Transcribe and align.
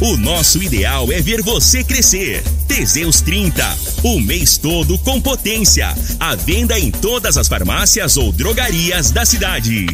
O 0.00 0.16
nosso 0.16 0.62
ideal 0.62 1.10
é 1.12 1.22
ver 1.22 1.40
você 1.40 1.84
crescer. 1.84 2.42
Teseus 2.66 3.20
30, 3.20 3.64
o 4.02 4.20
mês 4.20 4.58
todo 4.58 4.98
com 4.98 5.20
potência. 5.20 5.94
A 6.18 6.34
venda 6.34 6.78
em 6.78 6.90
todas 6.90 7.36
as 7.36 7.46
farmácias 7.46 8.16
ou 8.16 8.32
drogarias 8.32 9.12
da 9.12 9.24
cidade. 9.24 9.86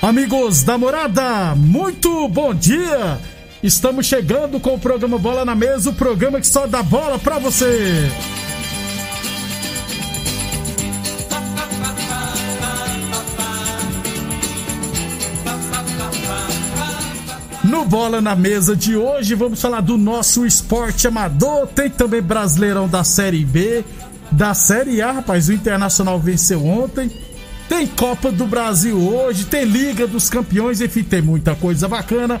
Amigos 0.00 0.62
da 0.62 0.78
morada, 0.78 1.54
muito 1.54 2.26
bom 2.28 2.54
dia! 2.54 3.20
Estamos 3.62 4.06
chegando 4.06 4.58
com 4.58 4.74
o 4.74 4.78
programa 4.78 5.18
Bola 5.18 5.44
na 5.44 5.54
Mesa 5.54 5.90
o 5.90 5.92
programa 5.92 6.40
que 6.40 6.46
só 6.46 6.66
dá 6.66 6.82
bola 6.82 7.18
pra 7.18 7.38
você. 7.38 8.08
No 17.62 17.84
Bola 17.84 18.20
na 18.20 18.34
Mesa 18.34 18.74
de 18.74 18.96
hoje, 18.96 19.34
vamos 19.34 19.60
falar 19.60 19.82
do 19.82 19.98
nosso 19.98 20.46
esporte 20.46 21.06
amador. 21.06 21.66
Tem 21.66 21.90
também 21.90 22.22
Brasileirão 22.22 22.88
da 22.88 23.04
Série 23.04 23.44
B, 23.44 23.84
da 24.32 24.54
Série 24.54 25.02
A, 25.02 25.12
rapaz. 25.12 25.48
O 25.48 25.52
Internacional 25.52 26.18
venceu 26.18 26.66
ontem. 26.66 27.10
Tem 27.68 27.86
Copa 27.86 28.32
do 28.32 28.46
Brasil 28.46 28.98
hoje, 28.98 29.44
tem 29.44 29.64
Liga 29.64 30.06
dos 30.06 30.28
Campeões, 30.28 30.80
enfim, 30.80 31.04
tem 31.04 31.22
muita 31.22 31.54
coisa 31.54 31.86
bacana. 31.86 32.40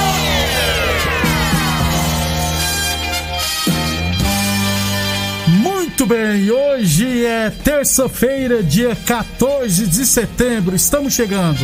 Bem, 6.11 6.51
hoje 6.51 7.25
é 7.25 7.49
terça-feira, 7.49 8.61
dia 8.61 8.93
14 9.05 9.87
de 9.87 10.05
setembro. 10.05 10.75
Estamos 10.75 11.13
chegando. 11.13 11.59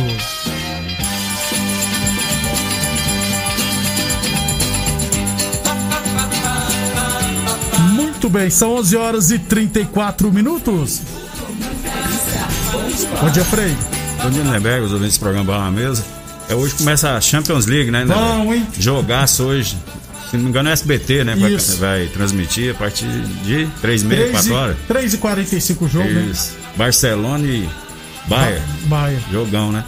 Muito 7.92 8.30
bem, 8.30 8.48
são 8.48 8.76
11 8.76 8.96
horas 8.96 9.30
e 9.30 9.38
34 9.38 10.32
minutos. 10.32 11.02
Bom 13.20 13.30
dia, 13.30 13.44
Frei. 13.44 13.76
Bom 14.22 14.30
dia, 14.30 14.44
Neberg, 14.44 14.86
os 14.86 14.92
ouvintes 14.94 15.18
do 15.18 15.20
programa 15.20 15.58
na 15.58 15.70
Mesa. 15.70 16.02
É, 16.48 16.54
hoje 16.54 16.74
começa 16.74 17.14
a 17.14 17.20
Champions 17.20 17.66
League, 17.66 17.90
né? 17.90 18.06
Bom, 18.06 18.54
hein? 18.54 18.66
Jogaço 18.78 19.44
hoje. 19.44 19.76
Se 20.30 20.36
não 20.36 20.44
me 20.44 20.50
engano, 20.50 20.68
é 20.68 20.72
SBT, 20.72 21.24
né? 21.24 21.34
Vai, 21.34 21.56
vai 21.56 22.06
transmitir 22.06 22.72
a 22.72 22.74
partir 22.74 23.06
de 23.44 23.66
3 23.80 24.02
e 24.02 24.04
meia, 24.06 24.30
4 24.30 24.54
horas. 24.54 24.76
3 24.86 25.14
e 25.14 25.18
45 25.18 25.84
o 25.84 25.88
jogo, 25.88 26.08
né? 26.08 26.28
Isso. 26.30 26.56
Barcelona 26.76 27.44
e 27.46 27.68
Bayern. 28.26 28.62
Baia. 28.84 29.18
Jogão, 29.32 29.72
né? 29.72 29.84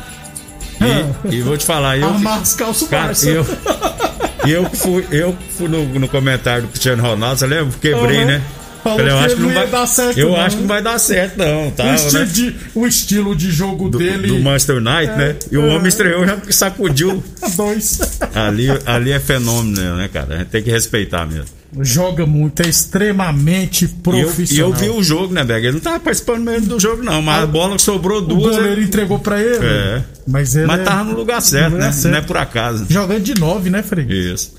É. 0.81 1.29
E, 1.29 1.37
e 1.37 1.43
vou 1.43 1.59
te 1.59 1.65
falar, 1.67 1.99
eu. 1.99 2.09
As 2.29 2.55
calças 2.55 2.89
Cara, 2.89 3.13
eu. 3.25 3.47
Eu 4.47 4.65
que 4.71 4.77
fui, 4.79 5.07
eu 5.11 5.37
fui 5.59 5.69
no, 5.69 5.85
no 5.99 6.09
comentário 6.09 6.63
do 6.63 6.69
Cristiano 6.69 7.03
Ronaldo, 7.03 7.39
você 7.39 7.47
lembra? 7.47 7.79
Quebrei, 7.79 8.21
Uhum. 8.21 8.25
né? 8.27 8.43
Falou 8.83 9.01
eu 9.01 9.07
que 9.19 9.25
acho 9.25 9.37
que 9.37 9.43
não 9.43 9.53
vai 9.53 9.67
dar 9.69 9.87
certo, 9.87 10.19
Eu 10.19 10.29
não, 10.31 10.37
acho 10.37 10.49
que 10.57 10.63
né? 10.63 10.69
não 10.69 10.69
vai 10.69 10.83
dar 10.83 10.99
certo, 10.99 11.37
não, 11.39 11.71
tá? 11.71 11.85
o, 11.85 11.95
estilo 11.95 12.19
né? 12.21 12.25
de, 12.33 12.57
o 12.75 12.87
estilo 12.87 13.37
de 13.37 13.51
jogo 13.51 13.89
do, 13.89 13.99
dele. 13.99 14.29
do 14.29 14.41
Manchester 14.41 14.77
United, 14.77 15.17
né? 15.17 15.37
E 15.51 15.57
o 15.59 15.67
é. 15.69 15.75
homem 15.75 15.89
estreou 15.89 16.27
já 16.27 16.37
porque 16.37 16.53
sacudiu. 16.53 17.23
Dois. 17.57 18.01
Ali, 18.35 18.67
ali 18.87 19.13
é 19.13 19.21
fenômeno, 19.21 19.97
né, 19.97 20.09
cara? 20.13 20.35
A 20.35 20.39
gente 20.39 20.49
tem 20.49 20.63
que 20.63 20.71
respeitar 20.71 21.27
mesmo. 21.27 21.47
Joga 21.83 22.27
muito, 22.27 22.63
é 22.63 22.69
extremamente 22.69 23.85
E 23.85 23.87
eu, 23.87 23.91
e 23.91 24.23
profissional. 24.25 24.71
eu 24.71 24.75
vi 24.77 24.89
o 24.91 25.03
jogo, 25.03 25.33
né, 25.33 25.45
Berg? 25.45 25.67
Ele 25.67 25.75
não 25.75 25.81
tava 25.81 26.01
participando 26.01 26.43
mesmo 26.43 26.67
do 26.67 26.81
jogo, 26.81 27.03
não. 27.03 27.23
Mas 27.23 27.45
a 27.45 27.47
bola 27.47 27.77
que 27.77 27.83
sobrou 27.83 28.19
o 28.19 28.21
duas. 28.21 28.57
goleiro 28.57 28.73
ele- 28.81 28.85
entregou 28.87 29.19
pra 29.21 29.41
ele. 29.41 29.65
É. 29.65 30.03
Mas 30.27 30.57
ele 30.57 30.67
Mas 30.67 30.81
é- 30.81 30.85
tava 30.85 31.05
no 31.05 31.17
lugar 31.17 31.41
certo, 31.41 31.65
no 31.71 31.79
né? 31.79 31.85
lugar 31.85 31.93
certo. 31.93 32.13
Não 32.13 32.19
é 32.19 32.23
por 32.23 32.37
acaso. 32.39 32.87
Jogando 32.91 33.23
de 33.23 33.35
nove, 33.39 33.71
né, 33.71 33.83
Frei? 33.85 34.05
Isso. 34.07 34.55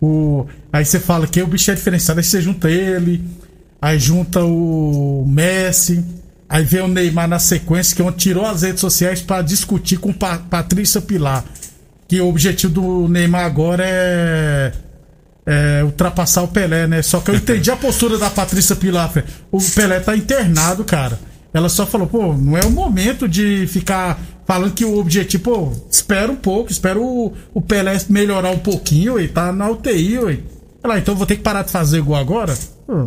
O... 0.00 0.46
Aí 0.72 0.84
você 0.84 0.98
fala 1.00 1.26
que 1.26 1.42
o 1.42 1.46
bicho 1.46 1.70
é 1.70 1.74
diferenciado, 1.74 2.20
aí 2.20 2.24
você 2.24 2.40
junta 2.42 2.70
ele, 2.70 3.22
aí 3.80 3.98
junta 3.98 4.44
o 4.44 5.24
Messi, 5.26 6.04
aí 6.48 6.64
vem 6.64 6.82
o 6.82 6.88
Neymar 6.88 7.28
na 7.28 7.38
sequência, 7.38 7.94
que 7.94 8.02
é 8.02 8.04
onde 8.04 8.18
tirou 8.18 8.44
as 8.44 8.62
redes 8.62 8.80
sociais 8.80 9.22
pra 9.22 9.42
discutir 9.42 9.98
com 9.98 10.12
pa 10.12 10.38
Patrícia 10.38 11.00
Pilar. 11.00 11.44
Que 12.06 12.20
o 12.20 12.28
objetivo 12.28 12.74
do 12.74 13.08
Neymar 13.08 13.44
agora 13.44 13.84
é, 13.86 14.72
é 15.46 15.84
ultrapassar 15.84 16.42
o 16.42 16.48
Pelé, 16.48 16.86
né? 16.86 17.02
Só 17.02 17.20
que 17.20 17.30
eu 17.30 17.36
entendi 17.36 17.70
a 17.70 17.76
postura 17.76 18.18
da 18.18 18.28
Patrícia 18.28 18.74
Pilar. 18.74 19.12
O 19.50 19.58
Pelé 19.60 20.00
tá 20.00 20.16
internado, 20.16 20.84
cara. 20.84 21.18
Ela 21.52 21.68
só 21.68 21.86
falou, 21.86 22.06
pô, 22.06 22.32
não 22.34 22.56
é 22.56 22.64
o 22.64 22.70
momento 22.70 23.28
de 23.28 23.66
ficar 23.66 24.20
falando 24.46 24.72
que 24.72 24.84
o 24.84 24.98
objetivo, 24.98 25.44
pô, 25.44 25.72
espera 25.90 26.30
um 26.30 26.36
pouco, 26.36 26.70
espera 26.70 26.98
o, 26.98 27.32
o 27.54 27.60
Pelé 27.60 27.96
melhorar 28.08 28.50
um 28.50 28.58
pouquinho, 28.58 29.18
e 29.18 29.28
tá 29.28 29.52
na 29.52 29.70
UTI, 29.70 30.18
ué. 30.18 30.38
Ela, 30.82 30.98
então 30.98 31.14
vou 31.14 31.26
ter 31.26 31.36
que 31.36 31.42
parar 31.42 31.62
de 31.62 31.70
fazer 31.70 32.00
gol 32.00 32.16
agora? 32.16 32.56
Pô, 32.86 33.04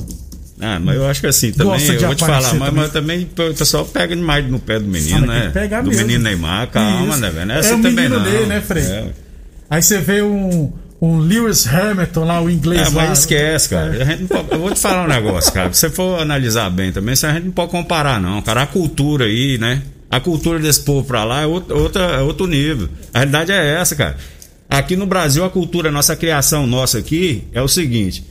Ah, 0.63 0.79
mas 0.79 0.95
eu 0.95 1.05
acho 1.07 1.19
que 1.21 1.27
assim, 1.27 1.51
também, 1.51 1.73
Gosta 1.73 1.93
eu 1.93 1.99
vou 2.01 2.15
te 2.15 2.19
falar, 2.21 2.41
mas, 2.41 2.49
também. 2.51 2.71
mas 2.73 2.91
também 2.91 3.29
o 3.51 3.53
pessoal 3.53 3.85
pega 3.85 4.15
demais 4.15 4.49
no 4.49 4.59
pé 4.59 4.79
do 4.79 4.85
menino, 4.87 5.27
né? 5.27 5.49
pegar 5.53 5.81
do 5.81 5.89
mesmo. 5.89 6.05
menino 6.07 6.23
Neymar, 6.23 6.67
calma, 6.69 7.09
Isso. 7.11 7.19
né, 7.19 7.29
velho? 7.29 7.45
Não 7.47 7.55
é 7.55 7.57
É 7.57 7.59
assim 7.59 7.73
o 7.73 7.75
também 7.81 7.91
menino 7.95 8.19
não. 8.19 8.31
Ney, 8.31 8.45
né, 8.45 8.61
Frei? 8.61 8.83
É. 8.83 9.05
Aí 9.69 9.81
você 9.81 9.99
vê 9.99 10.21
um, 10.21 10.71
um 11.01 11.17
Lewis 11.17 11.67
Hamilton 11.67 12.23
lá, 12.25 12.41
o 12.41 12.49
inglês 12.49 12.81
É, 12.81 12.85
lá. 12.85 12.91
mas 13.07 13.19
esquece, 13.19 13.69
cara. 13.69 13.91
Não 14.19 14.27
pode- 14.27 14.51
eu 14.51 14.59
vou 14.59 14.71
te 14.71 14.79
falar 14.79 15.03
um 15.03 15.07
negócio, 15.07 15.51
cara. 15.51 15.73
Se 15.73 15.79
você 15.81 15.89
for 15.89 16.21
analisar 16.21 16.69
bem 16.69 16.91
também, 16.91 17.13
a 17.13 17.33
gente 17.33 17.43
não 17.45 17.51
pode 17.51 17.69
comparar, 17.71 18.21
não. 18.21 18.41
Cara, 18.41 18.61
a 18.61 18.67
cultura 18.67 19.25
aí, 19.25 19.57
né? 19.57 19.81
A 20.09 20.19
cultura 20.19 20.59
desse 20.59 20.79
povo 20.81 21.05
pra 21.05 21.23
lá 21.23 21.41
é 21.41 21.45
outro, 21.45 21.77
outra, 21.77 22.03
é 22.03 22.19
outro 22.21 22.45
nível. 22.47 22.87
A 23.13 23.19
realidade 23.19 23.51
é 23.51 23.79
essa, 23.81 23.95
cara. 23.95 24.15
Aqui 24.69 24.95
no 24.95 25.05
Brasil, 25.05 25.43
a 25.43 25.49
cultura, 25.49 25.89
a 25.89 25.91
nossa 25.91 26.15
criação 26.15 26.65
nossa 26.65 26.99
aqui 26.99 27.43
é 27.51 27.61
o 27.61 27.67
seguinte. 27.67 28.23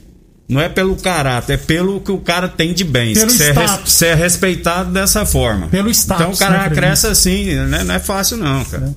Não 0.53 0.61
é 0.61 0.69
pelo 0.69 0.95
caráter, 0.95 1.53
é 1.53 1.57
pelo 1.57 1.99
que 1.99 2.11
o 2.11 2.17
cara 2.19 2.47
tem 2.47 2.73
de 2.73 2.83
bens. 2.83 3.17
Pelo 3.17 3.31
você 3.31 3.43
é, 3.49 3.51
res- 3.51 3.79
você 3.85 4.05
é 4.07 4.13
respeitado 4.13 4.91
dessa 4.91 5.25
forma. 5.25 5.67
Pelo 5.67 5.89
status, 5.89 6.21
Então 6.23 6.33
o 6.33 6.37
cara 6.37 6.69
né, 6.69 6.75
cresce 6.75 7.07
assim, 7.07 7.55
né? 7.55 7.83
Não 7.83 7.95
é 7.95 7.99
fácil, 7.99 8.37
não, 8.37 8.63
cara. 8.65 8.93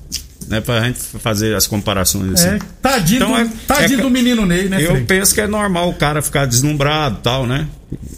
Não 0.47 0.57
é 0.57 0.61
pra 0.61 0.81
gente 0.81 0.99
fazer 1.19 1.53
as 1.55 1.67
comparações 1.67 2.31
assim. 2.33 2.47
É, 2.55 2.59
tadinho, 2.81 3.17
Então, 3.23 3.31
do, 3.33 3.37
é- 3.37 3.49
tadinho 3.67 3.99
é- 3.99 4.03
do 4.03 4.09
menino 4.09 4.45
Ney, 4.45 4.69
né, 4.69 4.81
Eu 4.81 4.91
Frei? 4.91 5.03
penso 5.03 5.33
que 5.33 5.41
é 5.41 5.47
normal 5.47 5.89
o 5.89 5.93
cara 5.93 6.21
ficar 6.21 6.45
deslumbrado 6.45 7.17
e 7.19 7.21
tal, 7.21 7.45
né? 7.45 7.67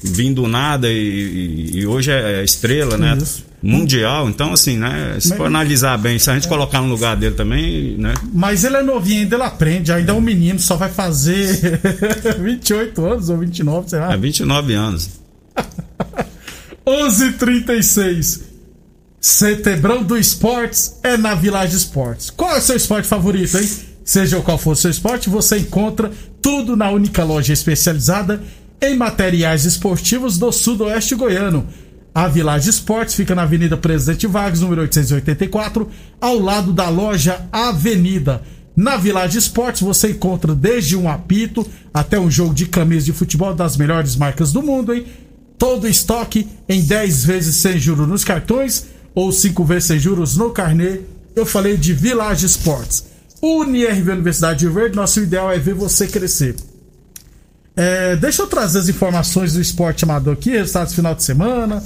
Vindo 0.03 0.47
nada 0.47 0.89
e, 0.89 1.71
e- 1.75 1.85
hoje 1.85 2.11
é 2.11 2.43
estrela, 2.43 2.97
né? 2.97 3.17
Isso. 3.21 3.45
Mundial, 3.61 4.29
então 4.29 4.53
assim, 4.53 4.77
né? 4.77 5.17
Se 5.19 5.35
for 5.35 5.45
analisar 5.47 5.97
bem, 5.97 6.17
se 6.17 6.31
a 6.31 6.33
gente 6.33 6.47
colocar 6.47 6.81
no 6.81 6.87
lugar 6.87 7.17
dele 7.17 7.35
também, 7.35 7.97
né? 7.97 8.13
Mas 8.33 8.63
ele 8.63 8.77
é 8.77 8.81
novinho 8.81 9.21
ainda, 9.23 9.35
ele 9.35 9.43
aprende. 9.43 9.91
Ainda 9.91 10.11
é 10.13 10.15
um 10.15 10.21
menino, 10.21 10.57
só 10.59 10.77
vai 10.77 10.89
fazer 10.89 11.79
28 12.41 13.05
anos 13.05 13.29
ou 13.29 13.37
29, 13.37 13.89
sei 13.89 13.99
lá. 13.99 14.13
Há 14.13 14.15
29 14.15 14.73
anos. 14.73 15.09
11:36. 16.87 18.41
Setebrão 19.21 20.01
do 20.03 20.17
Esportes 20.17 20.95
é 21.03 21.17
na 21.17 21.35
Village 21.35 21.75
Esportes. 21.75 22.29
Qual 22.29 22.55
é 22.55 22.59
o 22.59 22.61
seu 22.61 22.77
esporte 22.77 23.07
favorito, 23.07 23.57
hein? 23.57 23.69
Seja 24.05 24.39
qual 24.41 24.57
for 24.57 24.71
o 24.71 24.75
seu 24.75 24.89
esporte, 24.89 25.29
você 25.29 25.57
encontra 25.57 26.09
tudo 26.41 26.75
na 26.75 26.89
única 26.89 27.23
loja 27.23 27.51
especializada 27.53 28.41
em 28.81 28.95
materiais 28.95 29.65
esportivos 29.65 30.37
do 30.37 30.51
sudoeste 30.51 31.15
goiano. 31.15 31.67
A 32.13 32.27
Village 32.27 32.69
Esportes 32.69 33.15
fica 33.15 33.35
na 33.35 33.43
Avenida 33.43 33.77
Presidente 33.77 34.25
Vargas, 34.25 34.61
número 34.61 34.81
884, 34.81 35.87
ao 36.19 36.39
lado 36.39 36.73
da 36.73 36.89
loja 36.89 37.47
Avenida. 37.51 38.41
Na 38.75 38.97
Village 38.97 39.37
Esportes 39.37 39.81
você 39.81 40.11
encontra 40.11 40.55
desde 40.55 40.95
um 40.95 41.09
apito 41.09 41.65
até 41.93 42.19
um 42.19 42.31
jogo 42.31 42.53
de 42.53 42.65
camisa 42.65 43.05
de 43.05 43.13
futebol 43.13 43.53
das 43.53 43.77
melhores 43.77 44.15
marcas 44.15 44.51
do 44.51 44.63
mundo, 44.63 44.93
hein? 44.93 45.05
Todo 45.57 45.87
estoque 45.87 46.47
em 46.67 46.81
10 46.81 47.25
vezes 47.25 47.57
sem 47.57 47.77
juros 47.77 48.07
nos 48.07 48.23
cartões 48.23 48.87
ou 49.13 49.31
5 49.31 49.63
vezes 49.65 49.85
sem 49.85 49.99
juros 49.99 50.37
no 50.37 50.51
carnê. 50.51 51.01
Eu 51.35 51.45
falei 51.45 51.77
de 51.77 51.93
Village 51.93 52.45
Esportes. 52.45 53.05
UniRV 53.41 54.11
Universidade 54.11 54.59
de 54.59 54.67
Verde, 54.67 54.95
nosso 54.95 55.19
ideal 55.19 55.51
é 55.51 55.59
ver 55.59 55.73
você 55.73 56.07
crescer. 56.07 56.55
É, 57.81 58.17
deixa 58.17 58.41
eu 58.41 58.47
trazer 58.47 58.79
as 58.79 58.89
informações 58.89 59.53
do 59.53 59.61
esporte 59.61 60.03
amador 60.03 60.33
aqui, 60.33 60.49
resultados 60.49 60.91
do 60.91 60.97
final 60.97 61.15
de 61.15 61.23
semana. 61.23 61.81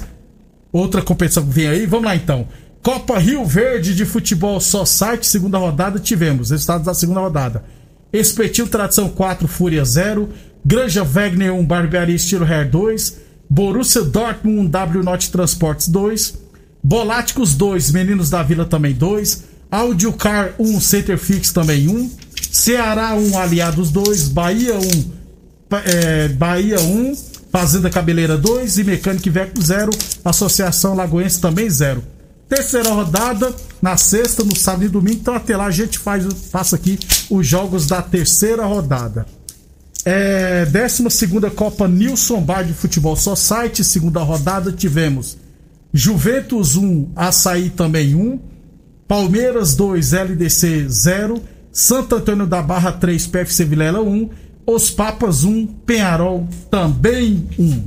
Outra 0.72 1.00
competição 1.00 1.46
que 1.46 1.52
vem 1.52 1.68
aí. 1.68 1.86
Vamos 1.86 2.06
lá 2.06 2.16
então. 2.16 2.48
Copa 2.82 3.16
Rio 3.16 3.44
Verde 3.44 3.94
de 3.94 4.04
Futebol 4.04 4.58
Só 4.58 4.84
Site, 4.84 5.24
segunda 5.24 5.56
rodada, 5.56 6.00
tivemos. 6.00 6.50
Resultados 6.50 6.84
da 6.84 6.94
segunda 6.94 7.20
rodada. 7.20 7.62
Espetil 8.12 8.66
Tradição 8.66 9.08
4, 9.08 9.46
Fúria 9.46 9.84
0. 9.84 10.30
Granja 10.64 11.04
Wegner 11.04 11.54
1, 11.54 11.64
Barbearia 11.64 12.16
Estilo 12.16 12.44
Hair 12.44 12.68
2. 12.68 13.20
Borussia 13.48 14.02
Dortmund 14.02 14.66
1, 14.66 14.70
W 14.70 15.04
Norte 15.04 15.30
Transportes 15.30 15.86
2. 15.86 16.34
Boláticos 16.82 17.54
2, 17.54 17.92
Meninos 17.92 18.30
da 18.30 18.42
Vila 18.42 18.64
também 18.64 18.94
2. 18.94 19.44
Audiocar 19.70 20.54
1, 20.58 20.80
Center 20.80 21.16
Fix 21.16 21.52
também 21.52 21.86
1. 21.86 22.10
Ceará 22.50 23.14
1, 23.14 23.38
Aliados 23.38 23.92
2. 23.92 24.26
Bahia 24.30 24.74
1, 24.76 25.23
é, 25.84 26.28
Bahia 26.28 26.80
1, 26.80 27.14
Fazenda 27.50 27.88
Cabeleira 27.88 28.36
2 28.36 28.78
e 28.78 28.84
Mecânica 28.84 29.28
Iveco 29.28 29.62
0, 29.62 29.90
Associação 30.24 30.94
Lagoense 30.94 31.40
também 31.40 31.68
0. 31.68 32.02
Terceira 32.48 32.90
rodada, 32.90 33.54
na 33.80 33.96
sexta, 33.96 34.44
no 34.44 34.54
sábado 34.56 34.84
e 34.84 34.88
domingo, 34.88 35.18
então 35.20 35.34
até 35.34 35.56
lá 35.56 35.66
a 35.66 35.70
gente 35.70 35.98
faz, 35.98 36.26
passa 36.50 36.76
aqui 36.76 36.98
os 37.30 37.46
jogos 37.46 37.86
da 37.86 38.02
terceira 38.02 38.64
rodada. 38.64 39.26
É, 40.04 40.66
12 40.66 41.50
Copa 41.54 41.88
Nilson 41.88 42.42
Bar 42.42 42.64
de 42.64 42.74
Futebol 42.74 43.16
Society, 43.16 43.82
segunda 43.82 44.20
rodada, 44.20 44.70
tivemos 44.70 45.38
Juventus 45.92 46.76
1, 46.76 47.12
Açaí 47.14 47.70
também 47.70 48.14
1, 48.14 48.38
Palmeiras 49.06 49.74
2, 49.76 50.12
LDC 50.12 50.88
0, 50.88 51.40
Santo 51.72 52.16
Antônio 52.16 52.46
da 52.46 52.60
Barra 52.60 52.92
3, 52.92 53.26
PFC 53.28 53.64
Vilela 53.64 54.02
1, 54.02 54.28
Os 54.66 54.90
Papas 54.90 55.44
1, 55.44 55.66
Penharol 55.66 56.48
também 56.70 57.46
1. 57.58 57.82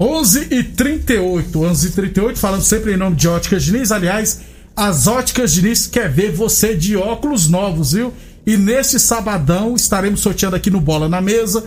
11 0.00 0.48
e 0.50 0.64
38, 0.64 1.62
11 1.62 1.86
e 1.86 1.90
38, 1.92 2.36
falando 2.38 2.62
sempre 2.62 2.92
em 2.92 2.96
nome 2.96 3.14
de 3.14 3.28
Óticas 3.28 3.62
Diniz. 3.62 3.92
Aliás, 3.92 4.40
as 4.74 5.06
Óticas 5.06 5.52
Diniz 5.52 5.86
quer 5.86 6.10
ver 6.10 6.32
você 6.32 6.74
de 6.74 6.96
óculos 6.96 7.48
novos, 7.48 7.92
viu? 7.92 8.12
E 8.44 8.56
neste 8.56 8.98
sabadão 8.98 9.76
estaremos 9.76 10.18
sorteando 10.20 10.56
aqui 10.56 10.70
no 10.70 10.80
Bola 10.80 11.08
na 11.08 11.20
Mesa 11.20 11.64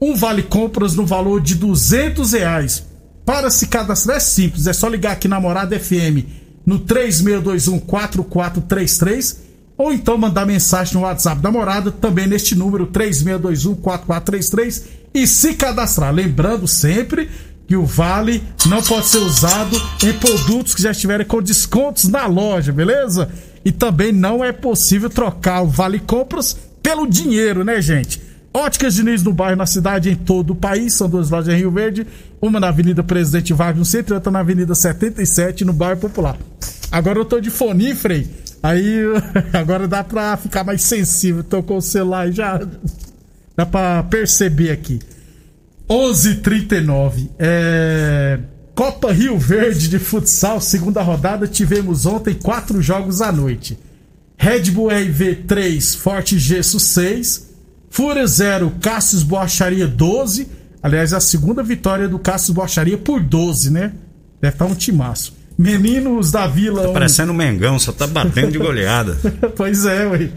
um 0.00 0.14
vale 0.14 0.44
compras 0.44 0.94
no 0.94 1.04
valor 1.04 1.40
de 1.40 1.56
200 1.56 2.30
reais. 2.32 2.84
Para 3.24 3.50
se 3.50 3.66
cadastrar 3.66 4.18
é 4.18 4.20
simples, 4.20 4.68
é 4.68 4.72
só 4.72 4.88
ligar 4.88 5.10
aqui 5.12 5.26
na 5.26 5.40
Morada 5.40 5.76
FM 5.78 6.24
no 6.64 6.78
36214433 6.80 9.51
ou 9.82 9.92
então 9.92 10.16
mandar 10.16 10.46
mensagem 10.46 10.94
no 10.94 11.00
WhatsApp 11.00 11.42
da 11.42 11.50
Morada, 11.50 11.90
também 11.90 12.28
neste 12.28 12.54
número 12.54 12.86
36214433 12.86 14.84
e 15.12 15.26
se 15.26 15.54
cadastrar. 15.54 16.14
Lembrando 16.14 16.68
sempre 16.68 17.28
que 17.66 17.74
o 17.74 17.84
vale 17.84 18.44
não 18.66 18.80
pode 18.80 19.06
ser 19.06 19.18
usado 19.18 19.76
em 20.04 20.12
produtos 20.12 20.72
que 20.72 20.82
já 20.82 20.92
estiverem 20.92 21.26
com 21.26 21.42
descontos 21.42 22.08
na 22.08 22.26
loja, 22.26 22.72
beleza? 22.72 23.28
E 23.64 23.72
também 23.72 24.12
não 24.12 24.44
é 24.44 24.52
possível 24.52 25.10
trocar 25.10 25.62
o 25.62 25.68
vale 25.68 25.98
compras 25.98 26.56
pelo 26.80 27.04
dinheiro, 27.04 27.64
né, 27.64 27.82
gente? 27.82 28.22
Óticas 28.54 28.94
Diniz 28.94 29.22
no 29.24 29.32
bairro, 29.32 29.56
na 29.56 29.66
cidade, 29.66 30.10
em 30.10 30.14
todo 30.14 30.50
o 30.50 30.56
país. 30.56 30.94
São 30.94 31.08
duas 31.08 31.30
lojas 31.30 31.52
em 31.54 31.58
Rio 31.58 31.70
Verde. 31.72 32.06
Uma 32.40 32.60
na 32.60 32.68
Avenida 32.68 33.02
Presidente 33.02 33.52
Vargas, 33.52 33.78
no 33.78 33.84
centro, 33.84 34.14
e 34.14 34.16
outra 34.16 34.30
na 34.30 34.40
Avenida 34.40 34.74
77, 34.74 35.64
no 35.64 35.72
bairro 35.72 35.98
Popular. 35.98 36.36
Agora 36.90 37.18
eu 37.18 37.24
tô 37.24 37.40
de 37.40 37.50
fone, 37.50 37.94
Frei. 37.94 38.28
Aí 38.62 39.02
agora 39.52 39.88
dá 39.88 40.04
pra 40.04 40.36
ficar 40.36 40.64
mais 40.64 40.82
sensível. 40.82 41.42
Tô 41.42 41.62
com 41.62 41.76
o 41.76 41.82
celular 41.82 42.28
e 42.28 42.32
já 42.32 42.60
dá 43.56 43.66
pra 43.66 44.02
perceber 44.04 44.70
aqui. 44.70 45.00
11:39 45.88 47.28
é... 47.38 48.38
Copa 48.74 49.12
Rio 49.12 49.38
Verde 49.38 49.88
de 49.88 49.98
futsal, 49.98 50.60
segunda 50.60 51.02
rodada. 51.02 51.46
Tivemos 51.46 52.06
ontem 52.06 52.34
quatro 52.34 52.80
jogos 52.80 53.20
à 53.20 53.30
noite. 53.30 53.78
Red 54.38 54.70
Bull 54.70 54.88
RV 54.88 55.44
3, 55.46 55.94
Forte 55.96 56.38
Gesso 56.38 56.80
6. 56.80 57.52
Fúria 57.90 58.26
0, 58.26 58.72
Cassius 58.80 59.22
Borracharia 59.22 59.86
12. 59.86 60.48
Aliás, 60.82 61.12
a 61.12 61.20
segunda 61.20 61.62
vitória 61.62 62.08
do 62.08 62.18
Cassius 62.18 62.54
Borracharia 62.54 62.96
por 62.96 63.20
12, 63.20 63.70
né? 63.70 63.92
Deve 64.40 64.54
estar 64.54 64.64
um 64.64 64.74
timaço. 64.74 65.34
Meninos 65.58 66.30
da 66.30 66.46
Vila. 66.46 66.84
Tá 66.84 66.92
parecendo 66.92 67.32
um 67.32 67.34
Mengão, 67.34 67.78
só 67.78 67.92
tá 67.92 68.06
batendo 68.06 68.52
de 68.52 68.58
goleada. 68.58 69.16
pois 69.56 69.84
é, 69.84 70.06
ué. 70.06 70.30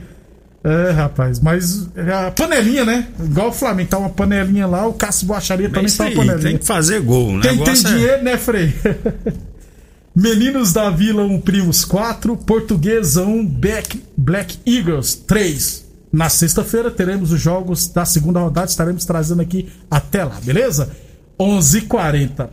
É, 0.64 0.92
rapaz, 0.92 1.40
mas 1.40 1.88
é 1.96 2.12
a 2.12 2.32
panelinha, 2.32 2.84
né? 2.84 3.08
Igual 3.24 3.50
o 3.50 3.52
Flamengo, 3.52 3.90
tá 3.90 4.00
uma 4.00 4.10
panelinha 4.10 4.66
lá, 4.66 4.88
o 4.88 4.94
Cássio 4.94 5.28
Boacharia 5.28 5.70
também 5.70 5.92
tá 5.92 6.04
uma 6.04 6.10
aí, 6.10 6.16
panelinha. 6.16 6.40
tem 6.40 6.58
que 6.58 6.66
fazer 6.66 7.02
gol, 7.02 7.34
né? 7.34 7.42
Quem 7.44 7.64
tem 7.64 7.74
dinheiro, 7.76 8.24
né, 8.24 8.36
Frei? 8.36 8.74
Meninos 10.16 10.74
da 10.74 10.90
Vila 10.90 11.24
1, 11.24 11.42
Primos 11.42 11.86
4, 11.86 12.36
Portuguesa 12.38 13.24
1, 13.24 13.46
Black, 13.46 14.02
Black 14.18 14.58
Eagles 14.66 15.14
3. 15.14 15.86
Na 16.12 16.30
sexta-feira 16.30 16.90
teremos 16.90 17.32
os 17.32 17.42
jogos 17.42 17.90
da 17.90 18.06
segunda 18.06 18.40
rodada, 18.40 18.68
estaremos 18.68 19.06
trazendo 19.06 19.42
aqui 19.42 19.70
até 19.92 20.24
lá, 20.24 20.40
beleza? 20.42 20.90
11:40. 21.38 22.50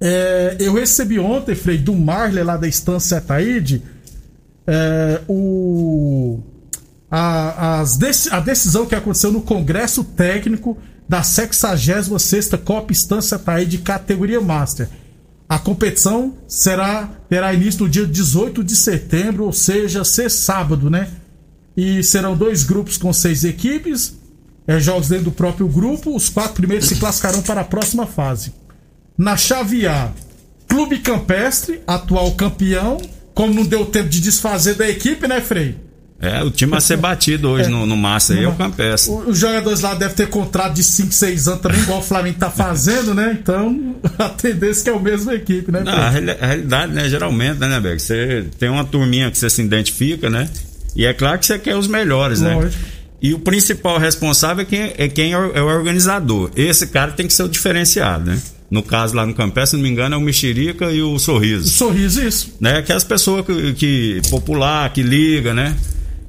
É, 0.00 0.56
eu 0.60 0.74
recebi 0.74 1.18
ontem, 1.18 1.54
Frei, 1.54 1.78
do 1.78 1.94
Marley 1.94 2.44
lá 2.44 2.56
da 2.56 2.68
Estância 2.68 3.20
Taíde, 3.20 3.82
é, 4.66 5.20
o 5.28 6.40
a, 7.10 7.80
a 7.80 8.40
decisão 8.40 8.84
que 8.84 8.94
aconteceu 8.94 9.30
no 9.30 9.40
Congresso 9.40 10.02
Técnico 10.02 10.76
da 11.08 11.22
66ª 11.22 12.58
Copa 12.58 12.92
Estância 12.92 13.38
Taíde 13.38 13.76
de 13.76 13.78
categoria 13.78 14.40
Master. 14.40 14.88
A 15.48 15.58
competição 15.58 16.34
será 16.48 17.08
terá 17.28 17.54
início 17.54 17.84
no 17.84 17.88
dia 17.88 18.04
18 18.04 18.64
de 18.64 18.74
setembro, 18.74 19.44
ou 19.44 19.52
seja, 19.52 20.04
ser 20.04 20.28
sábado, 20.28 20.90
né? 20.90 21.08
E 21.76 22.02
serão 22.02 22.36
dois 22.36 22.64
grupos 22.64 22.96
com 22.96 23.12
seis 23.12 23.44
equipes, 23.44 24.14
é, 24.66 24.80
jogos 24.80 25.08
dentro 25.08 25.26
do 25.26 25.30
próprio 25.30 25.68
grupo. 25.68 26.16
Os 26.16 26.28
quatro 26.28 26.54
primeiros 26.54 26.88
se 26.88 26.96
classificarão 26.96 27.42
para 27.42 27.60
a 27.60 27.64
próxima 27.64 28.06
fase. 28.06 28.52
Na 29.16 29.36
chave 29.36 29.86
A, 29.86 30.10
Clube 30.68 30.98
Campestre, 30.98 31.80
atual 31.86 32.32
campeão. 32.32 32.98
Como 33.34 33.52
não 33.52 33.64
deu 33.64 33.84
tempo 33.84 34.08
de 34.08 34.20
desfazer 34.20 34.74
da 34.74 34.88
equipe, 34.88 35.26
né, 35.28 35.40
Frei? 35.42 35.76
É, 36.18 36.42
o 36.42 36.50
time 36.50 36.74
a 36.74 36.80
ser 36.80 36.96
batido 36.96 37.50
hoje 37.50 37.68
no, 37.68 37.84
no 37.84 37.94
Master 37.94 38.38
aí 38.38 38.44
é 38.44 38.48
o 38.48 38.54
Campestre. 38.54 39.12
O- 39.12 39.28
Os 39.28 39.38
jogadores 39.38 39.82
lá 39.82 39.94
devem 39.94 40.16
ter 40.16 40.28
contrato 40.30 40.72
de 40.72 40.82
5, 40.82 41.12
6 41.12 41.46
anos 41.46 41.60
também, 41.60 41.78
igual 41.80 41.98
o 41.98 42.02
Flamengo 42.02 42.38
tá 42.38 42.50
fazendo, 42.50 43.14
né? 43.14 43.36
Então, 43.38 43.96
a 44.18 44.30
tendência 44.30 44.80
é 44.80 44.84
que 44.84 44.90
é 44.90 44.94
a 44.94 44.98
mesma 45.02 45.34
equipe, 45.34 45.70
né? 45.70 45.82
Não, 45.84 45.92
a, 45.92 46.06
a 46.06 46.10
realidade, 46.10 46.92
né, 46.94 47.06
geralmente, 47.10 47.58
né, 47.58 47.78
Beck? 47.78 48.00
Você 48.00 48.46
tem 48.58 48.70
uma 48.70 48.84
turminha 48.86 49.30
que 49.30 49.36
você 49.36 49.50
se 49.50 49.60
identifica, 49.60 50.30
né? 50.30 50.48
E 50.94 51.04
é 51.04 51.12
claro 51.12 51.38
que 51.38 51.44
você 51.44 51.58
quer 51.58 51.76
os 51.76 51.86
melhores, 51.86 52.40
né? 52.40 52.54
Lógico. 52.54 52.82
E 53.20 53.34
o 53.34 53.38
principal 53.38 53.98
responsável 53.98 54.62
é 54.62 54.64
quem, 54.64 54.94
é 54.96 55.08
quem 55.08 55.32
é 55.34 55.38
o 55.38 55.52
é 55.54 55.60
o 55.62 55.66
organizador. 55.66 56.50
Esse 56.56 56.86
cara 56.86 57.12
tem 57.12 57.26
que 57.26 57.34
ser 57.34 57.42
o 57.42 57.48
diferenciado, 57.48 58.30
né? 58.30 58.40
No 58.70 58.82
caso 58.82 59.14
lá 59.14 59.24
no 59.24 59.32
Campestre, 59.32 59.70
se 59.70 59.76
não 59.76 59.82
me 59.84 59.88
engano, 59.88 60.14
é 60.14 60.18
o 60.18 60.20
Mexerica 60.20 60.90
e 60.90 61.00
o 61.00 61.18
Sorriso. 61.18 61.68
Sorriso, 61.68 62.22
isso. 62.22 62.54
né? 62.60 62.82
Que 62.82 62.92
é 62.92 62.96
as 62.96 63.04
pessoas 63.04 63.46
que, 63.46 63.72
que 63.74 64.22
popular, 64.28 64.92
que 64.92 65.02
liga, 65.02 65.54
né? 65.54 65.76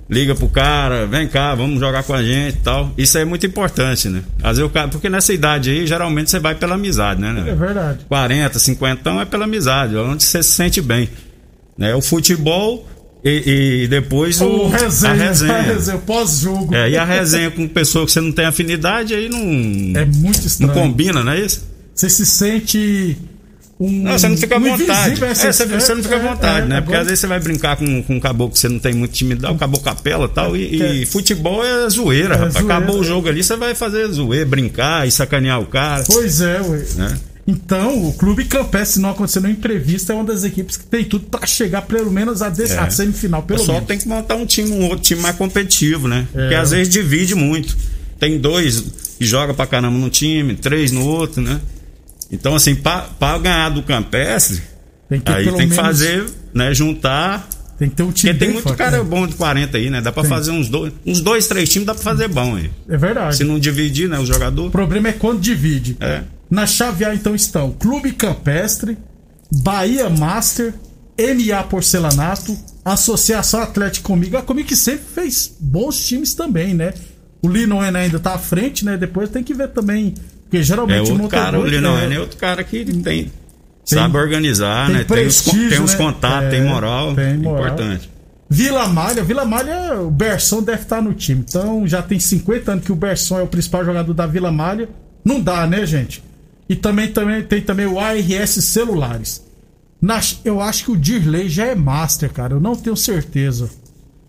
Liga 0.10 0.34
pro 0.36 0.48
cara, 0.48 1.06
vem 1.06 1.27
cá, 1.27 1.53
vamos 1.53 1.79
jogar 1.79 2.03
com 2.03 2.13
a 2.13 2.24
gente 2.24 2.56
e 2.56 2.62
tal. 2.62 2.94
Isso 2.98 3.17
é 3.17 3.25
muito 3.25 3.46
importante, 3.46 4.08
né? 4.08 4.24
Às 4.41 4.58
vezes 4.58 4.63
o 4.63 4.70
cara, 4.70 4.88
porque 4.88 5.10
nessa 5.10 5.34
idade 5.34 5.70
aí, 5.70 5.86
geralmente 5.86 6.29
você 6.29 6.39
vai 6.39 6.56
pela 6.56 6.75
amizade, 6.75 7.20
né? 7.20 7.34
né? 7.34 7.50
É 7.50 7.56
verdade. 7.56 8.06
40, 8.08 8.58
50 8.58 9.10
é 9.10 9.25
pela 9.25 9.44
amizade, 9.46 9.96
é 9.96 10.00
onde 10.00 10.24
você 10.24 10.41
se 10.41 10.51
sente 10.51 10.79
bem. 10.79 11.10
Né? 11.77 11.94
O 11.94 12.01
futebol 12.01 12.88
e, 13.24 13.82
e 13.84 13.88
depois 13.88 14.39
o, 14.39 14.46
O 14.46 14.70
resenha, 14.70 15.12
a 15.13 15.15
resenha. 15.15 15.53
a 15.58 15.62
resenha, 15.62 15.98
o 15.98 16.01
pós-jogo. 16.01 16.74
É, 16.74 16.89
e 16.91 16.98
a 16.98 17.03
resenha 17.03 17.51
com 17.51 17.67
pessoa 17.67 18.06
que 18.06 18.12
você 18.12 18.22
não 18.22 18.32
tem 18.32 18.46
afinidade, 18.46 19.13
aí 19.13 19.27
não, 19.27 19.39
É 20.00 20.06
muito 20.06 20.39
não 20.39 20.46
estranho. 20.46 20.74
combina, 20.74 21.24
não 21.24 21.32
é 21.34 21.39
isso? 21.41 21.67
Você 21.97 22.09
se 22.11 22.25
sente 22.25 23.17
um. 23.79 24.03
Não, 24.03 24.11
você 24.17 24.27
não 24.29 24.37
fica 24.37 24.55
à 24.55 24.59
um 24.59 24.63
vontade. 24.77 25.23
É, 25.23 25.33
você, 25.33 25.65
você 25.65 25.95
não 25.95 26.03
fica 26.03 26.15
à 26.15 26.19
é, 26.19 26.21
vontade, 26.29 26.65
é, 26.65 26.69
né? 26.69 26.75
Porque 26.81 26.93
agora- 26.93 27.01
às 27.01 27.07
vezes 27.07 27.19
você 27.19 27.27
vai 27.27 27.39
brincar 27.39 27.75
com, 27.75 28.03
com 28.03 28.15
um 28.15 28.19
caboclo 28.19 28.53
que 28.53 28.59
você 28.59 28.69
não 28.69 28.79
tem 28.79 28.93
muito 28.93 29.11
intimidade, 29.11 29.53
o 29.53 29.57
caboclo 29.57 29.83
capela 29.83 30.25
e 30.25 30.29
tal. 30.29 30.55
E, 30.55 30.75
e 30.75 31.03
É. 31.03 31.05
futebol 31.07 31.65
é 31.65 31.89
zoeira, 31.89 32.35
É 32.35 32.37
rapaz. 32.37 32.53
zoeira. 32.53 32.73
Acabou 32.77 32.99
o 32.99 33.03
jogo 33.03 33.27
ali, 33.27 33.43
você 33.43 33.55
vai 33.55 33.73
fazer 33.75 34.07
zoeira, 34.11 34.45
brincar 34.45 35.07
e 35.07 35.11
sacanear 35.11 35.59
o 35.59 35.65
cara. 35.65 36.03
Pois 36.05 36.39
é, 36.41 36.61
ué. 36.61 36.85
Né? 36.95 37.17
Então, 37.49 38.07
o 38.09 38.13
Clube 38.13 38.43
Campestre, 38.45 38.95
se 38.95 38.99
não 38.99 39.09
acontecer 39.11 39.39
nenhum 39.39 39.53
imprevisto, 39.53 40.11
é 40.11 40.15
uma 40.15 40.23
das 40.25 40.43
equipes 40.43 40.75
que 40.75 40.83
tem 40.85 41.05
tudo 41.05 41.25
pra 41.27 41.47
chegar 41.47 41.81
pelo 41.83 42.11
menos 42.11 42.41
a, 42.41 42.49
des- 42.49 42.71
É. 42.71 42.77
a 42.79 42.89
semifinal, 42.89 43.39
O 43.39 43.43
pelo 43.43 43.57
pessoal 43.59 43.75
menos. 43.77 43.87
tem 43.87 43.97
que 43.97 44.07
montar 44.07 44.35
um 44.35 44.45
time, 44.45 44.69
um 44.71 44.83
outro 44.83 44.99
time 44.99 45.21
mais 45.21 45.35
competitivo, 45.37 46.07
né? 46.07 46.27
É. 46.35 46.41
Porque 46.41 46.55
às 46.55 46.71
vezes 46.71 46.89
divide 46.91 47.33
muito. 47.35 47.75
Tem 48.19 48.37
dois 48.37 48.81
que 49.17 49.25
joga 49.25 49.53
pra 49.53 49.65
caramba 49.65 49.97
num 49.97 50.09
time, 50.09 50.55
três 50.55 50.91
no 50.91 51.05
outro, 51.05 51.41
né? 51.41 51.59
Então, 52.31 52.55
assim, 52.55 52.75
pra 52.75 53.38
ganhar 53.41 53.69
do 53.69 53.81
Campestre, 53.84 54.62
Tem 55.10 55.19
que 55.19 55.31
aí 55.31 55.46
tem 55.46 55.53
que 55.53 55.60
menos- 55.60 55.75
fazer, 55.75 56.25
né? 56.53 56.74
Juntar 56.74 57.48
Tem 57.79 57.89
que 57.89 57.96
ter 57.96 58.03
um 58.03 58.12
time 58.12 58.34
Porque 58.34 58.46
tem 58.46 58.53
muito 58.53 58.63
forte, 58.63 58.77
cara 58.77 58.98
né? 58.98 59.03
bom 59.03 59.27
de 59.27 59.36
40 59.36 59.77
aí, 59.77 59.89
né? 59.89 60.01
Dá 60.01 60.12
pra 60.12 60.24
Tem. 60.24 60.29
fazer 60.31 60.51
uns 60.51 60.67
dois, 60.67 60.91
uns 61.05 61.22
dois, 61.22 61.48
três 61.48 61.69
times, 61.69 61.86
dá 61.86 61.93
pra 61.93 62.03
fazer 62.03 62.27
bom 62.27 62.55
aí. 62.55 62.72
É 62.89 62.98
verdade. 62.98 63.38
Se 63.38 63.43
não 63.43 63.60
dividir, 63.60 64.10
né, 64.10 64.17
o 64.19 64.25
jogador. 64.25 64.65
O 64.67 64.72
problema 64.72 65.10
é 65.10 65.13
quando 65.13 65.39
divide. 65.39 65.96
É. 66.01 66.24
Na 66.50 66.65
chave 66.65 67.05
A, 67.05 67.13
então, 67.13 67.36
estão 67.36 67.72
Clube 67.72 68.12
Campestre, 68.13 68.98
Bahia 69.51 70.10
Master, 70.10 70.74
MA 71.19 71.63
Porcelanato, 71.63 72.57
Associação 72.84 73.62
Atlético 73.62 74.07
Comigo. 74.07 74.38
A 74.38 74.41
Comigo 74.41 74.67
que 74.67 74.75
sempre 74.75 75.05
fez 75.13 75.55
bons 75.60 76.05
times 76.05 76.34
também, 76.34 76.74
né? 76.74 76.93
O 77.41 77.48
Linoen 77.48 77.96
ainda 77.96 78.19
tá 78.19 78.34
à 78.34 78.38
frente, 78.39 78.84
né? 78.84 78.98
Depois 78.98 79.29
tem 79.29 79.43
que 79.43 79.53
ver 79.53 79.67
também. 79.69 80.13
Porque 80.49 80.57
É 80.57 80.61
geralmente 80.63 80.99
outro 81.11 81.17
montador- 81.17 81.45
cara, 81.45 81.59
o 81.59 81.65
Lino 81.65 81.97
é, 81.97 82.13
é 82.15 82.19
outro 82.19 82.37
cara 82.37 82.63
que 82.63 82.85
tem. 82.85 83.31
sabe 83.85 84.17
organizar, 84.17 84.87
tem 84.87 84.95
né? 84.97 85.03
Tem 85.03 85.27
os, 85.27 85.41
prestígio, 85.41 85.69
tem 85.69 85.81
os 85.81 85.91
né? 85.91 85.97
contatos, 85.97 86.47
É, 86.47 86.49
tem 86.51 86.63
moral. 86.63 87.15
tem 87.15 87.37
moral. 87.37 87.65
Importante. 87.67 88.09
Vila 88.49 88.87
Malha, 88.87 89.23
Vila 89.23 89.43
Malha, 89.43 89.99
o 90.01 90.09
Berson 90.09 90.61
deve 90.63 90.83
estar 90.83 91.01
no 91.01 91.13
time. 91.13 91.43
Então 91.47 91.85
já 91.85 92.01
tem 92.01 92.17
50 92.17 92.71
anos 92.71 92.85
que 92.85 92.91
o 92.93 92.95
Berson 92.95 93.39
é 93.39 93.41
o 93.43 93.47
principal 93.47 93.83
jogador 93.83 94.13
da 94.13 94.25
Vila 94.25 94.51
Malha. 94.51 94.87
Não 95.23 95.41
dá, 95.41 95.67
né, 95.67 95.85
gente? 95.85 96.23
E 96.69 96.75
também, 96.75 97.09
também 97.11 97.43
tem 97.43 97.61
também 97.61 97.85
o 97.85 97.99
ARS 97.99 98.51
Celulares. 98.63 99.45
Na- 100.01 100.21
eu 100.45 100.61
acho 100.61 100.85
que 100.85 100.91
o 100.91 100.95
Dirley 100.97 101.49
já 101.49 101.65
é 101.65 101.75
Master, 101.75 102.31
cara. 102.31 102.53
Eu 102.53 102.59
não 102.61 102.73
tenho 102.75 102.95
certeza. 102.95 103.69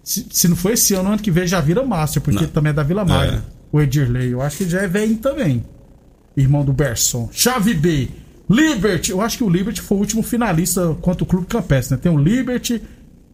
Se, 0.03 0.27
se 0.33 0.49
não 0.49 0.57
for 0.57 0.73
esse 0.73 0.95
ano, 0.95 1.11
ano 1.11 1.19
que 1.19 1.31
vem 1.31 1.47
já 1.47 1.61
vira 1.61 1.85
Master, 1.85 2.21
porque 2.23 2.41
Não. 2.45 2.49
também 2.51 2.71
é 2.71 2.73
da 2.73 2.83
Vila 2.83 3.05
Malha. 3.05 3.37
É. 3.37 3.59
O 3.71 3.81
Edirley. 3.81 4.31
Eu 4.33 4.41
acho 4.43 4.57
que 4.57 4.63
ele 4.65 4.71
já 4.71 4.81
é 4.83 4.89
velho 4.89 5.17
também. 5.19 5.65
Irmão 6.41 6.65
do 6.65 6.73
Berson. 6.73 7.29
Chave 7.33 7.75
B. 7.75 8.09
Liberty. 8.49 9.11
Eu 9.11 9.21
acho 9.21 9.37
que 9.37 9.45
o 9.45 9.51
Liberty 9.51 9.81
foi 9.81 9.99
o 9.99 10.01
último 10.01 10.23
finalista 10.23 10.97
contra 11.01 11.23
o 11.23 11.27
Clube 11.27 11.47
Campestre, 11.47 11.97
né? 11.97 12.01
Tem 12.03 12.11
o 12.11 12.19
Liberty, 12.19 12.81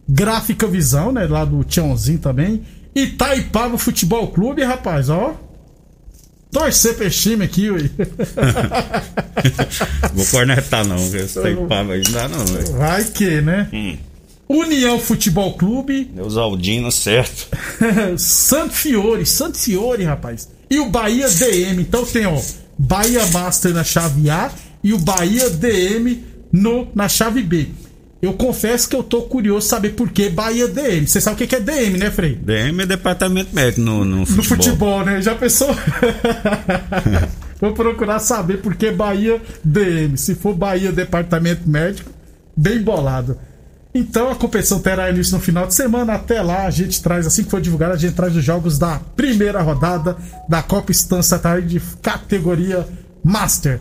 Gráfica 0.09 0.67
Visão, 0.67 1.13
né? 1.13 1.27
Lá 1.27 1.45
do 1.45 1.63
Tiãozinho 1.63 2.19
também. 2.19 2.63
Itaipava 2.95 3.79
Futebol 3.79 4.29
Clube, 4.29 4.63
rapaz, 4.63 5.09
ó. 5.09 5.37
Torcer 6.51 6.95
pra 6.95 7.07
esse 7.07 7.19
time 7.19 7.45
aqui, 7.45 7.71
ui. 7.71 7.91
Vou 10.15 10.25
cornetar, 10.27 10.87
não. 10.87 10.97
Esse 10.97 11.43
tem 11.43 11.67
pava 11.67 11.95
aí, 11.95 12.03
não 12.05 12.13
dá, 12.13 12.29
não. 12.29 12.45
velho. 12.47 12.73
Vai 12.75 13.05
que, 13.05 13.41
né? 13.41 13.69
Hum. 13.73 13.97
União 14.49 15.01
Futebol 15.01 15.55
Clube. 15.55 16.05
Deus 16.15 16.37
Aldino, 16.37 16.93
certo. 16.93 17.49
Santo 18.19 18.73
Fiore, 18.73 19.27
Santo 19.27 19.59
Fiore, 19.59 20.05
rapaz. 20.05 20.49
E 20.71 20.79
o 20.79 20.89
Bahia 20.89 21.29
DM. 21.29 21.83
Então 21.83 22.05
tem, 22.05 22.27
ó, 22.27 22.41
Bahia 22.79 23.27
Master 23.27 23.73
na 23.73 23.85
chave 23.85 24.29
A 24.31 24.51
e 24.83 24.93
o 24.93 24.99
Bahia 24.99 25.51
DM 25.51 26.25
no, 26.53 26.89
na 26.95 27.09
chave 27.09 27.43
B. 27.43 27.69
Eu 28.21 28.33
confesso 28.33 28.89
que 28.89 28.97
eu 28.97 29.03
tô 29.03 29.23
curioso 29.23 29.69
saber 29.69 29.91
por 29.91 30.11
que 30.11 30.31
Bahia 30.31 30.67
DM. 30.67 31.07
Você 31.07 31.21
sabe 31.21 31.45
o 31.45 31.47
que 31.47 31.55
é 31.55 31.61
DM, 31.61 31.99
né, 31.99 32.11
Frei? 32.11 32.35
DM 32.35 32.83
é 32.83 32.87
departamento 32.87 33.55
médico 33.55 33.83
no, 33.83 34.05
no 34.05 34.25
futebol. 34.25 34.57
No 34.57 34.63
futebol, 34.63 35.05
né? 35.05 35.23
Já 35.23 35.35
pensou? 35.35 35.69
Vou 37.61 37.73
procurar 37.73 38.19
saber 38.19 38.59
por 38.59 38.75
que 38.75 38.91
Bahia 38.91 39.41
DM. 39.63 40.17
Se 40.17 40.35
for 40.35 40.55
Bahia 40.55 40.91
Departamento 40.91 41.69
Médico, 41.69 42.11
bem 42.57 42.83
bolado. 42.83 43.39
Então 43.95 44.29
a 44.29 44.35
competição 44.35 44.81
terá 44.81 45.09
início 45.09 45.35
no 45.35 45.41
final 45.41 45.69
de 45.69 45.75
semana. 45.75 46.15
Até 46.15 46.43
lá 46.43 46.67
a 46.67 46.71
gente 46.71 47.01
traz, 47.01 47.27
assim 47.27 47.45
que 47.45 47.51
for 47.51 47.61
divulgado, 47.61 47.93
a 47.93 47.97
gente 47.97 48.15
traz 48.15 48.35
os 48.35 48.45
jogos 48.45 48.77
da 48.77 48.99
primeira 49.15 49.63
rodada 49.63 50.17
da 50.49 50.63
Copa 50.63 50.91
Estância 50.91 51.39
Tarde 51.39 51.79
de 51.79 51.81
categoria 52.03 52.87
Master. 53.23 53.81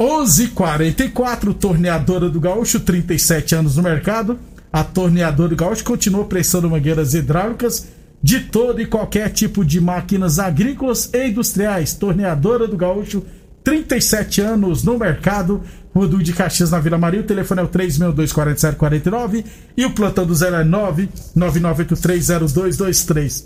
11:44 0.00 1.54
torneadora 1.54 2.28
do 2.28 2.40
Gaúcho, 2.40 2.80
37 2.80 3.54
anos 3.54 3.76
no 3.76 3.84
mercado. 3.84 4.36
A 4.72 4.82
torneadora 4.82 5.50
do 5.50 5.56
Gaúcho 5.56 5.84
continua 5.84 6.24
prestando 6.24 6.68
mangueiras 6.68 7.14
hidráulicas 7.14 7.86
de 8.20 8.40
todo 8.40 8.80
e 8.80 8.86
qualquer 8.86 9.30
tipo 9.30 9.64
de 9.64 9.80
máquinas 9.80 10.40
agrícolas 10.40 11.08
e 11.12 11.28
industriais. 11.28 11.94
Torneadora 11.94 12.66
do 12.66 12.76
Gaúcho, 12.76 13.22
37 13.62 14.40
anos 14.40 14.82
no 14.82 14.98
mercado. 14.98 15.62
Rodul 15.94 16.22
de 16.22 16.32
Caxias 16.32 16.70
na 16.70 16.78
Vila 16.78 16.96
Maria. 16.98 17.20
O 17.20 17.24
telefone 17.24 17.60
é 17.60 17.64
o 17.64 17.68
3624749 17.68 19.44
e 19.76 19.84
o 19.84 19.92
plantão 19.92 20.24
do 20.26 20.34
0 20.34 20.56
é 20.56 20.64
999830223. 20.64 23.44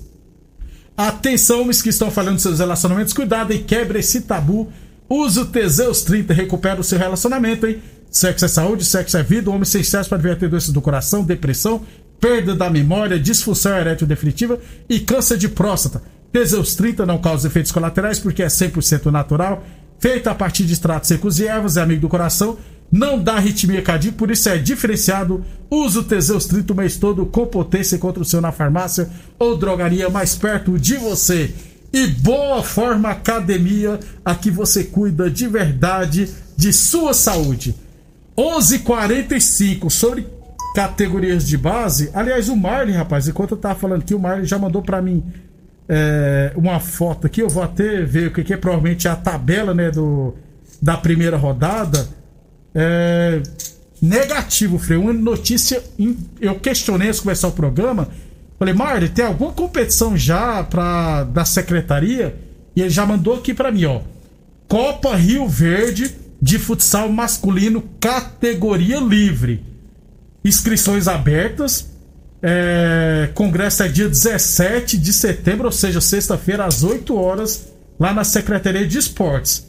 Atenção, 0.97 1.61
homens 1.61 1.83
que 1.83 1.91
estão 1.91 2.11
falando 2.11 2.35
dos 2.35 2.43
seus 2.43 2.59
relacionamentos, 2.59 3.13
cuidado 3.13 3.53
e 3.53 3.59
quebre 3.59 3.99
esse 3.99 4.23
tabu. 4.23 4.73
Use 5.09 5.39
o 5.39 5.45
Teseus 5.45 6.03
30 6.03 6.33
e 6.33 6.37
recupera 6.37 6.81
o 6.81 6.85
seu 6.85 6.99
relacionamento, 6.99 7.67
hein? 7.67 7.83
Sexo 8.11 8.47
é 8.47 8.49
saúde, 8.49 8.85
sexo 8.85 9.19
é 9.19 9.23
vida. 9.23 9.51
O 9.51 9.53
homem 9.53 9.67
sem 9.67 9.83
sexo 9.83 10.09
pode 10.09 10.23
ter 10.37 10.49
doenças 10.49 10.73
do 10.73 10.81
coração, 10.81 11.23
depressão, 11.23 11.83
perda 12.19 12.55
da 12.55 12.71
memória, 12.71 13.19
disfunção 13.19 13.77
erétil 13.77 14.07
definitiva 14.07 14.59
e 14.89 15.01
câncer 15.01 15.37
de 15.37 15.49
próstata. 15.49 16.03
Teseus 16.33 16.75
30 16.75 17.07
não 17.07 17.19
causa 17.19 17.47
efeitos 17.47 17.73
colaterais 17.73 18.19
porque 18.19 18.43
é 18.43 18.47
100% 18.47 19.07
natural, 19.07 19.65
feito 19.99 20.29
a 20.29 20.35
partir 20.35 20.65
de 20.65 20.73
extratos 20.73 21.09
secos 21.09 21.39
e 21.41 21.47
ervas, 21.47 21.77
é 21.77 21.83
amigo 21.83 22.03
do 22.03 22.09
coração, 22.09 22.57
não 22.91 23.21
dá 23.23 23.35
arritmia 23.35 23.83
cardíaca, 23.83 24.17
por 24.17 24.31
isso 24.31 24.49
é 24.49 24.59
diferenciado. 24.59 25.45
Use 25.71 25.99
o 25.99 26.05
Teseus 26.05 26.47
30 26.47 26.73
o 26.73 26.77
mês 26.77 26.97
todo 26.97 27.27
com 27.27 27.47
potência 27.47 27.99
contra 27.99 28.23
o 28.23 28.25
seu 28.25 28.41
na 28.41 28.53
farmácia 28.53 29.09
ou 29.39 29.57
drogaria 29.57 30.09
mais 30.09 30.35
perto 30.35 30.79
de 30.79 30.97
você. 30.97 31.53
E 31.93 32.07
Boa 32.07 32.63
Forma 32.63 33.11
Academia, 33.11 33.99
aqui 34.25 34.51
você 34.51 34.85
cuida 34.85 35.31
de 35.31 35.47
verdade 35.47 36.29
de 36.57 36.73
sua 36.73 37.13
saúde. 37.13 37.75
11:45 38.37 39.91
sobre 39.91 40.27
categorias 40.75 41.47
de 41.47 41.57
base. 41.57 42.11
Aliás, 42.13 42.49
o 42.49 42.57
Marley, 42.57 42.95
rapaz, 42.95 43.27
enquanto 43.27 43.53
eu 43.53 43.57
tava 43.57 43.75
falando 43.77 44.03
aqui, 44.03 44.15
o 44.15 44.21
Marley 44.21 44.45
já 44.45 44.59
mandou 44.59 44.83
pra 44.83 45.01
mim 45.01 45.25
é, 45.89 46.53
uma 46.57 46.81
foto 46.81 47.27
aqui. 47.27 47.41
Eu 47.41 47.49
vou 47.49 47.63
até 47.63 48.03
ver 48.03 48.29
o 48.29 48.31
que 48.33 48.53
é 48.53 48.57
provavelmente 48.57 49.09
a 49.09 49.17
tabela, 49.17 49.73
né, 49.75 49.91
do 49.91 50.35
da 50.81 50.97
primeira 50.97 51.37
rodada. 51.37 52.07
É, 52.75 53.43
negativo, 54.01 54.79
Frei. 54.79 54.99
Uma 54.99 55.13
notícia. 55.13 55.83
Eu 56.41 56.57
questionei 56.57 57.09
antes 57.09 57.19
de 57.19 57.23
começar 57.23 57.49
o 57.49 57.53
programa. 57.53 58.09
Falei, 58.59 58.75
Marley, 58.75 59.09
tem 59.09 59.25
alguma 59.25 59.53
competição 59.53 60.17
já 60.17 60.63
pra, 60.65 61.25
da 61.25 61.45
secretaria? 61.45 62.37
E 62.75 62.81
ele 62.81 62.91
já 62.91 63.05
mandou 63.05 63.35
aqui 63.35 63.53
pra 63.53 63.71
mim, 63.71 63.85
ó. 63.85 64.01
Copa 64.69 65.15
Rio 65.15 65.49
Verde 65.49 66.15
de 66.41 66.59
futsal 66.59 67.09
masculino, 67.09 67.83
categoria 68.01 68.99
livre. 68.99 69.65
Inscrições 70.45 71.09
abertas. 71.09 71.96
É, 72.43 73.31
congresso 73.35 73.83
é 73.83 73.89
dia 73.89 74.09
17 74.09 74.99
de 74.99 75.13
setembro, 75.13 75.67
ou 75.67 75.73
seja, 75.73 76.01
sexta-feira, 76.01 76.65
às 76.65 76.83
8 76.83 77.17
horas, 77.17 77.69
lá 77.99 78.13
na 78.13 78.25
Secretaria 78.25 78.87
de 78.87 78.99
Esportes. 78.99 79.67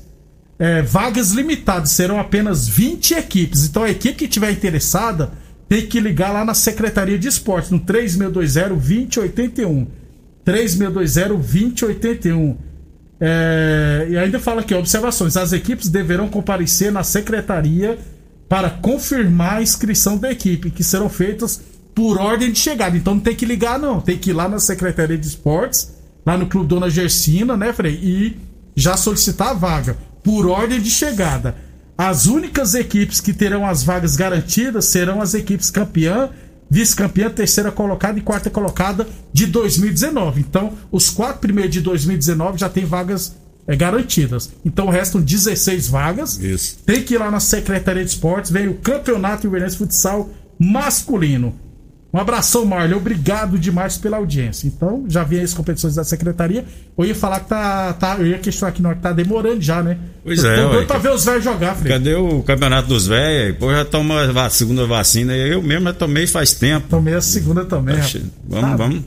É, 0.60 0.82
vagas 0.82 1.32
limitadas, 1.32 1.92
serão 1.92 2.20
apenas 2.20 2.68
20 2.68 3.14
equipes. 3.14 3.66
Então 3.66 3.84
a 3.84 3.90
equipe 3.90 4.16
que 4.16 4.28
tiver 4.28 4.52
interessada 4.52 5.32
tem 5.70 5.86
que 5.86 6.00
ligar 6.00 6.32
lá 6.32 6.46
na 6.46 6.54
Secretaria 6.54 7.20
de 7.20 7.28
Esportes, 7.28 7.72
no 7.72 7.82
3620-2081. 7.82 9.88
3620-2081. 10.46 12.56
É, 13.20 14.08
e 14.10 14.18
ainda 14.18 14.40
fala 14.40 14.62
aqui, 14.62 14.74
observações. 14.74 15.36
As 15.36 15.52
equipes 15.54 15.90
deverão 15.90 16.30
comparecer 16.30 16.92
na 16.92 17.04
secretaria 17.04 18.00
para 18.48 18.70
confirmar 18.70 19.58
a 19.58 19.62
inscrição 19.62 20.18
da 20.18 20.32
equipe, 20.32 20.72
que 20.72 20.84
serão 20.84 21.10
feitas 21.10 21.62
por 21.98 22.20
ordem 22.20 22.51
de 22.51 22.60
chegada. 22.60 22.96
Então 22.96 23.16
não 23.16 23.22
tem 23.22 23.36
que 23.36 23.44
ligar, 23.44 23.80
não. 23.80 24.00
Tem 24.00 24.16
que 24.16 24.30
ir 24.30 24.34
lá 24.34 24.48
na 24.48 24.60
Secretaria 24.60 25.18
de 25.18 25.25
Esportes, 25.25 25.96
lá 26.24 26.38
no 26.38 26.46
Clube 26.46 26.68
Dona 26.68 26.92
Gersina, 26.92 27.58
né, 27.58 27.74
Frei? 27.74 27.96
E 27.96 28.38
já 28.75 28.96
solicitar 28.96 29.48
a 29.48 29.54
vaga, 29.54 29.98
por 30.24 30.46
ordem 30.46 30.80
de 30.80 30.92
chegada. 30.92 31.56
As 31.98 32.27
únicas 32.27 32.75
equipes 32.75 33.20
que 33.20 33.34
terão 33.34 33.66
as 33.66 33.82
vagas 33.82 34.16
garantidas 34.16 34.86
serão 34.86 35.24
as 35.24 35.34
equipes 35.34 35.72
campeã, 35.72 36.30
vice-campeã, 36.70 37.32
terceira 37.32 37.72
colocada 37.72 38.20
e 38.20 38.22
quarta 38.22 38.51
colocada 38.51 39.08
de 39.34 39.48
2019. 39.48 40.42
Então, 40.42 40.74
os 40.92 41.10
quatro 41.10 41.39
primeiros 41.39 41.74
de 41.74 41.82
2019 41.82 42.60
já 42.60 42.70
tem 42.70 42.86
vagas 42.86 43.36
é, 43.66 43.75
garantidas. 43.75 44.51
Então 44.63 44.88
restam 44.88 45.20
16 45.20 45.88
vagas. 45.88 46.38
Isso. 46.38 46.77
Tem 46.86 47.01
que 47.01 47.16
ir 47.16 47.18
lá 47.18 47.32
na 47.32 47.39
Secretaria 47.39 48.06
de 48.06 48.12
Esportes, 48.12 48.51
vem 48.51 48.68
o 48.68 48.75
Campeonato 48.75 49.48
Invernense 49.48 49.77
Futsal 49.77 50.30
Masculino. 50.60 51.66
Um 52.14 52.20
abração, 52.20 52.66
Marley. 52.66 52.94
Obrigado 52.96 53.60
demais 53.60 53.98
pela 53.98 54.18
audiência. 54.18 54.66
Então, 54.66 55.04
já 55.10 55.24
vi 55.26 55.40
as 55.42 55.54
competições 55.54 55.94
da 55.96 56.04
secretaria. 56.06 56.64
Eu 56.98 57.06
ia 57.06 57.14
falar 57.14 57.42
que 57.42 57.50
tá. 57.50 57.94
tá 57.94 58.16
eu 58.18 58.26
ia 58.28 58.38
questionar 58.40 58.70
aqui, 58.70 58.82
não, 58.82 58.96
que 58.96 59.02
tá 59.02 59.12
demorando 59.12 59.62
já, 59.62 59.84
né? 59.84 59.98
Pois 60.24 60.42
eu 60.44 60.50
é, 60.50 60.56
Tô 60.64 60.70
doido 60.70 60.88
pra 60.88 60.98
ver 61.00 61.12
os 61.12 61.26
velhos 61.26 61.44
jogar, 61.44 61.76
Fred. 61.76 61.90
Cadê 61.90 62.16
o 62.16 62.42
campeonato 62.44 62.88
dos 62.88 63.06
velhos? 63.08 63.58
Pô, 63.58 63.72
já 63.72 63.84
toma 63.84 64.22
a 64.46 64.50
segunda 64.50 64.86
vacina. 64.88 65.36
Eu 65.36 65.62
mesmo 65.62 65.86
já 65.86 65.94
tomei 65.94 66.26
faz 66.26 66.54
tempo. 66.54 66.88
Tomei 66.90 67.14
a 67.14 67.22
segunda 67.22 67.66
também, 67.66 67.96
rapaz. 67.96 68.18
Vamos, 68.48 68.78
vamos, 68.78 69.04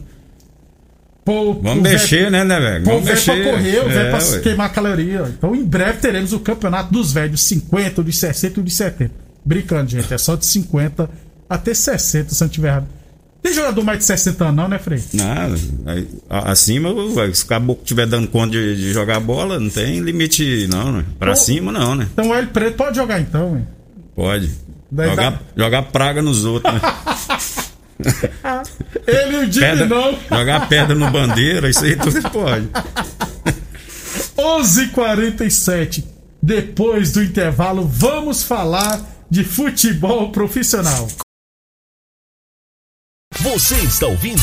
Pô, 1.25 1.55
vamos 1.55 1.83
mexer, 1.83 2.17
velho- 2.19 2.31
né, 2.31 2.45
né, 2.45 2.61
velho? 2.61 2.85
Pô, 2.85 2.91
Vamos 3.01 3.05
velho 3.07 3.23
pra 3.25 3.35
mexer. 3.35 3.51
correr, 3.51 3.79
o 3.81 3.89
velho 3.89 4.01
É, 4.01 4.11
pra 4.11 4.19
ué. 4.31 4.39
queimar 4.41 4.73
caloria. 4.73 5.25
Então, 5.37 5.55
em 5.55 5.65
breve 5.65 5.99
teremos 5.99 6.33
o 6.33 6.41
campeonato 6.41 6.93
dos 6.93 7.13
velhos, 7.13 7.43
50, 7.47 8.03
dos 8.03 8.19
60 8.19 8.61
e 8.61 8.63
dos 8.63 8.75
70. 8.75 9.13
Brincando, 9.45 9.91
gente, 9.91 10.13
é 10.13 10.19
só 10.19 10.35
de 10.37 10.45
50 10.47 11.09
até 11.51 11.75
60, 11.75 12.33
se 12.35 12.41
não 12.41 12.49
tiver 12.49 12.69
errado. 12.69 12.87
Tem 13.43 13.53
jogador 13.55 13.83
mais 13.83 13.99
de 13.99 14.05
60 14.05 14.45
anos, 14.45 14.57
não, 14.57 14.69
né, 14.69 14.79
Frei? 14.79 15.03
Nada. 15.15 15.55
Acima, 16.29 16.91
se 17.35 17.43
o 17.43 17.47
caboclo 17.47 17.83
estiver 17.83 18.07
dando 18.07 18.29
conta 18.29 18.53
de, 18.53 18.77
de 18.77 18.93
jogar 18.93 19.19
bola, 19.19 19.59
não 19.59 19.71
tem 19.71 19.99
limite, 20.01 20.67
não, 20.71 20.93
né? 20.93 21.05
Pra 21.19 21.31
Pô. 21.31 21.37
cima, 21.37 21.73
não, 21.73 21.95
né? 21.95 22.07
Então 22.13 22.29
o 22.29 22.35
Hélio 22.35 22.51
Preto 22.51 22.77
pode 22.77 22.97
jogar 22.97 23.19
então, 23.21 23.57
hein? 23.57 23.67
Pode. 24.15 24.51
Daí 24.93 25.09
Jogar, 25.09 25.31
dá- 25.33 25.39
jogar 25.57 25.83
praga 25.85 26.21
nos 26.23 26.45
outros, 26.45 26.73
né? 26.75 26.81
Ele 29.07 29.37
o 29.39 29.41
Jimmy 29.53 29.67
Pedra- 29.67 29.87
não. 29.87 30.19
jogar 30.39 30.69
pedra 30.69 30.95
no 30.95 31.11
bandeira, 31.11 31.69
isso 31.69 31.85
aí 31.85 31.97
tudo 31.97 32.21
pode. 32.31 32.67
11:47. 34.37 36.05
Depois 36.43 37.13
do 37.13 37.23
intervalo, 37.23 37.87
vamos 37.87 38.43
falar 38.43 39.01
de 39.31 39.45
futebol 39.45 40.31
profissional. 40.33 41.07
Você 43.43 43.77
está 43.77 44.07
ouvindo 44.07 44.43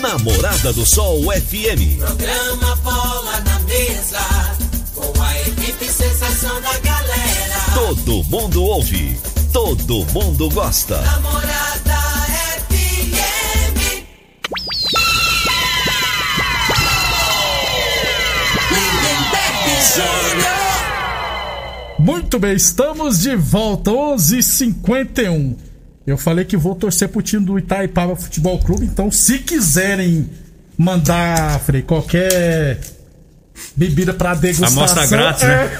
Namorada 0.00 0.72
do 0.72 0.86
Sol 0.86 1.20
FM. 1.24 1.98
Programa 1.98 2.76
Bola 2.76 3.40
na 3.40 3.58
Mesa, 3.60 4.56
com 4.94 5.22
a 5.22 5.40
equipe 5.42 5.84
sensação 5.84 6.58
da 6.62 6.78
galera. 6.78 7.60
Todo 7.74 8.24
mundo 8.24 8.62
ouve, 8.62 9.20
todo 9.52 10.06
mundo 10.14 10.48
gosta. 10.48 10.98
Namorada 11.02 11.98
FM. 12.70 14.06
Lindenberg 18.70 19.68
Júnior. 19.94 20.58
Muito 21.98 22.38
bem, 22.38 22.54
estamos 22.54 23.18
de 23.18 23.36
volta, 23.36 23.90
11:51. 23.90 25.67
Eu 26.08 26.16
falei 26.16 26.44
que 26.44 26.56
vou 26.56 26.74
torcer 26.74 27.08
pro 27.08 27.20
time 27.20 27.44
do 27.44 27.58
Itaipava 27.58 28.16
Futebol 28.16 28.58
Clube, 28.60 28.84
então 28.86 29.10
se 29.10 29.38
quiserem 29.40 30.28
mandar, 30.76 31.60
Frei, 31.60 31.82
qualquer 31.82 32.80
bebida 33.76 34.14
pra 34.14 34.34
degustação... 34.34 34.78
Amostra 34.78 35.06
grátis, 35.06 35.42
né? 35.42 35.70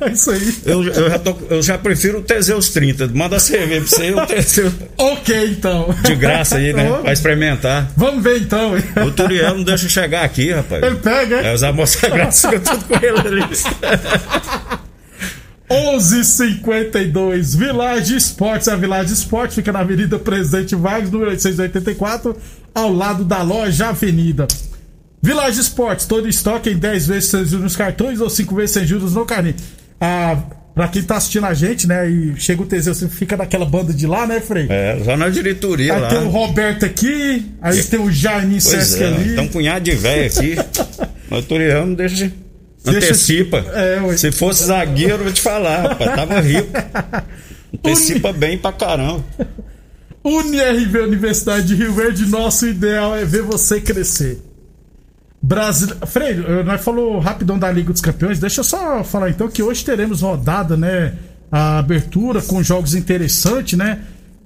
É, 0.00 0.10
isso 0.12 0.30
aí. 0.30 0.54
Eu, 0.66 0.82
eu, 0.84 1.08
já 1.10 1.18
tô- 1.20 1.36
eu 1.50 1.62
já 1.62 1.78
prefiro 1.78 2.18
o 2.18 2.22
Teseus 2.22 2.68
30. 2.70 3.06
Manda 3.08 3.38
cerveja 3.38 3.80
pra 3.80 3.88
você, 3.96 4.10
o 4.12 4.26
Teseus 4.26 4.72
Ok, 4.98 5.50
então. 5.52 5.94
de 6.04 6.14
graça 6.16 6.56
aí, 6.56 6.72
né? 6.72 6.84
Vamos- 6.88 7.02
Pra 7.02 7.12
experimentar. 7.12 7.90
Vamos 7.96 8.22
ver 8.24 8.40
então. 8.42 8.72
O 9.06 9.10
Turiel 9.12 9.54
não 9.56 9.62
deixa 9.64 9.88
chegar 9.88 10.24
aqui, 10.24 10.50
rapaz. 10.52 10.82
Ele 10.82 10.96
pega, 10.96 11.40
hein? 11.40 11.46
É, 11.46 11.54
os 11.54 11.62
amostras 11.62 12.12
grátis 12.12 12.40
ficam 12.44 12.60
tudo 12.60 12.84
com 12.84 12.94
ele 13.06 13.18
ali. 13.20 13.44
11:52 15.70 17.54
Village 17.56 18.16
Esportes. 18.16 18.68
A 18.68 18.76
Village 18.76 19.12
Esportes 19.12 19.54
fica 19.54 19.72
na 19.72 19.80
Avenida 19.80 20.18
Presidente 20.18 20.74
Vargas, 20.74 21.10
número 21.10 21.30
884, 21.30 22.36
ao 22.74 22.92
lado 22.92 23.24
da 23.24 23.42
loja 23.42 23.88
Avenida. 23.88 24.46
Village 25.22 25.60
Esportes, 25.60 26.06
todo 26.06 26.28
estoque 26.28 26.70
em 26.70 26.78
10 26.78 27.06
vezes 27.06 27.30
sem 27.30 27.44
juros 27.44 27.62
nos 27.64 27.76
cartões 27.76 28.20
ou 28.20 28.30
5 28.30 28.54
vezes 28.54 28.70
sem 28.70 28.86
juros 28.86 29.14
no 29.14 29.26
carnê. 29.26 29.54
Ah, 30.00 30.38
pra 30.74 30.86
quem 30.86 31.02
tá 31.02 31.16
assistindo 31.16 31.44
a 31.44 31.54
gente, 31.54 31.88
né? 31.88 32.08
E 32.08 32.36
chega 32.36 32.62
o 32.62 32.66
Teseu, 32.66 32.94
você 32.94 33.08
fica 33.08 33.36
naquela 33.36 33.66
banda 33.66 33.92
de 33.92 34.06
lá, 34.06 34.26
né, 34.28 34.40
Frei? 34.40 34.66
É, 34.70 35.00
só 35.04 35.16
na 35.16 35.28
diretoria 35.28 35.92
Aí 35.92 36.00
lá. 36.00 36.08
tem 36.08 36.18
o 36.18 36.28
Roberto 36.28 36.84
aqui, 36.84 37.46
aí 37.60 37.82
tem 37.82 37.98
o 37.98 38.10
Jaime 38.12 38.60
Sesc 38.60 39.02
é, 39.02 39.06
ali. 39.06 39.34
Tem 39.34 39.44
um 39.44 39.48
punhado 39.48 39.84
de 39.84 39.90
velho 39.90 40.26
aqui. 40.26 40.54
Mas 41.28 41.40
o 41.40 41.42
Turiel 41.42 41.84
não 41.84 41.94
deixa. 41.94 42.30
Antecipa. 42.88 43.58
É. 43.58 44.16
Se 44.16 44.32
fosse 44.32 44.64
zagueiro, 44.64 45.14
eu 45.14 45.24
vou 45.24 45.32
te 45.32 45.40
falar, 45.40 45.88
rapaz. 45.88 46.14
Tava 46.14 46.40
rico. 46.40 46.68
Antecipa 47.74 48.32
bem 48.32 48.58
pra 48.58 48.72
caramba. 48.72 49.24
UniRV 50.24 51.00
Universidade 51.00 51.66
de 51.66 51.74
Rio 51.74 51.92
Verde, 51.92 52.26
nosso 52.26 52.66
ideal 52.66 53.16
é 53.16 53.24
ver 53.24 53.42
você 53.42 53.80
crescer. 53.80 54.42
Brasil... 55.40 55.88
Freire, 56.06 56.44
eh, 56.46 56.62
nós 56.64 56.82
falou 56.82 57.18
rapidão 57.18 57.58
da 57.58 57.70
Liga 57.70 57.92
dos 57.92 58.02
Campeões, 58.02 58.38
deixa 58.38 58.60
eu 58.60 58.64
só 58.64 59.04
falar 59.04 59.30
então 59.30 59.48
que 59.48 59.62
hoje 59.62 59.84
teremos 59.84 60.20
rodada, 60.20 60.76
né? 60.76 61.14
A 61.50 61.78
abertura 61.78 62.42
com 62.42 62.62
jogos 62.62 62.94
interessantes, 62.94 63.78
né? 63.78 64.00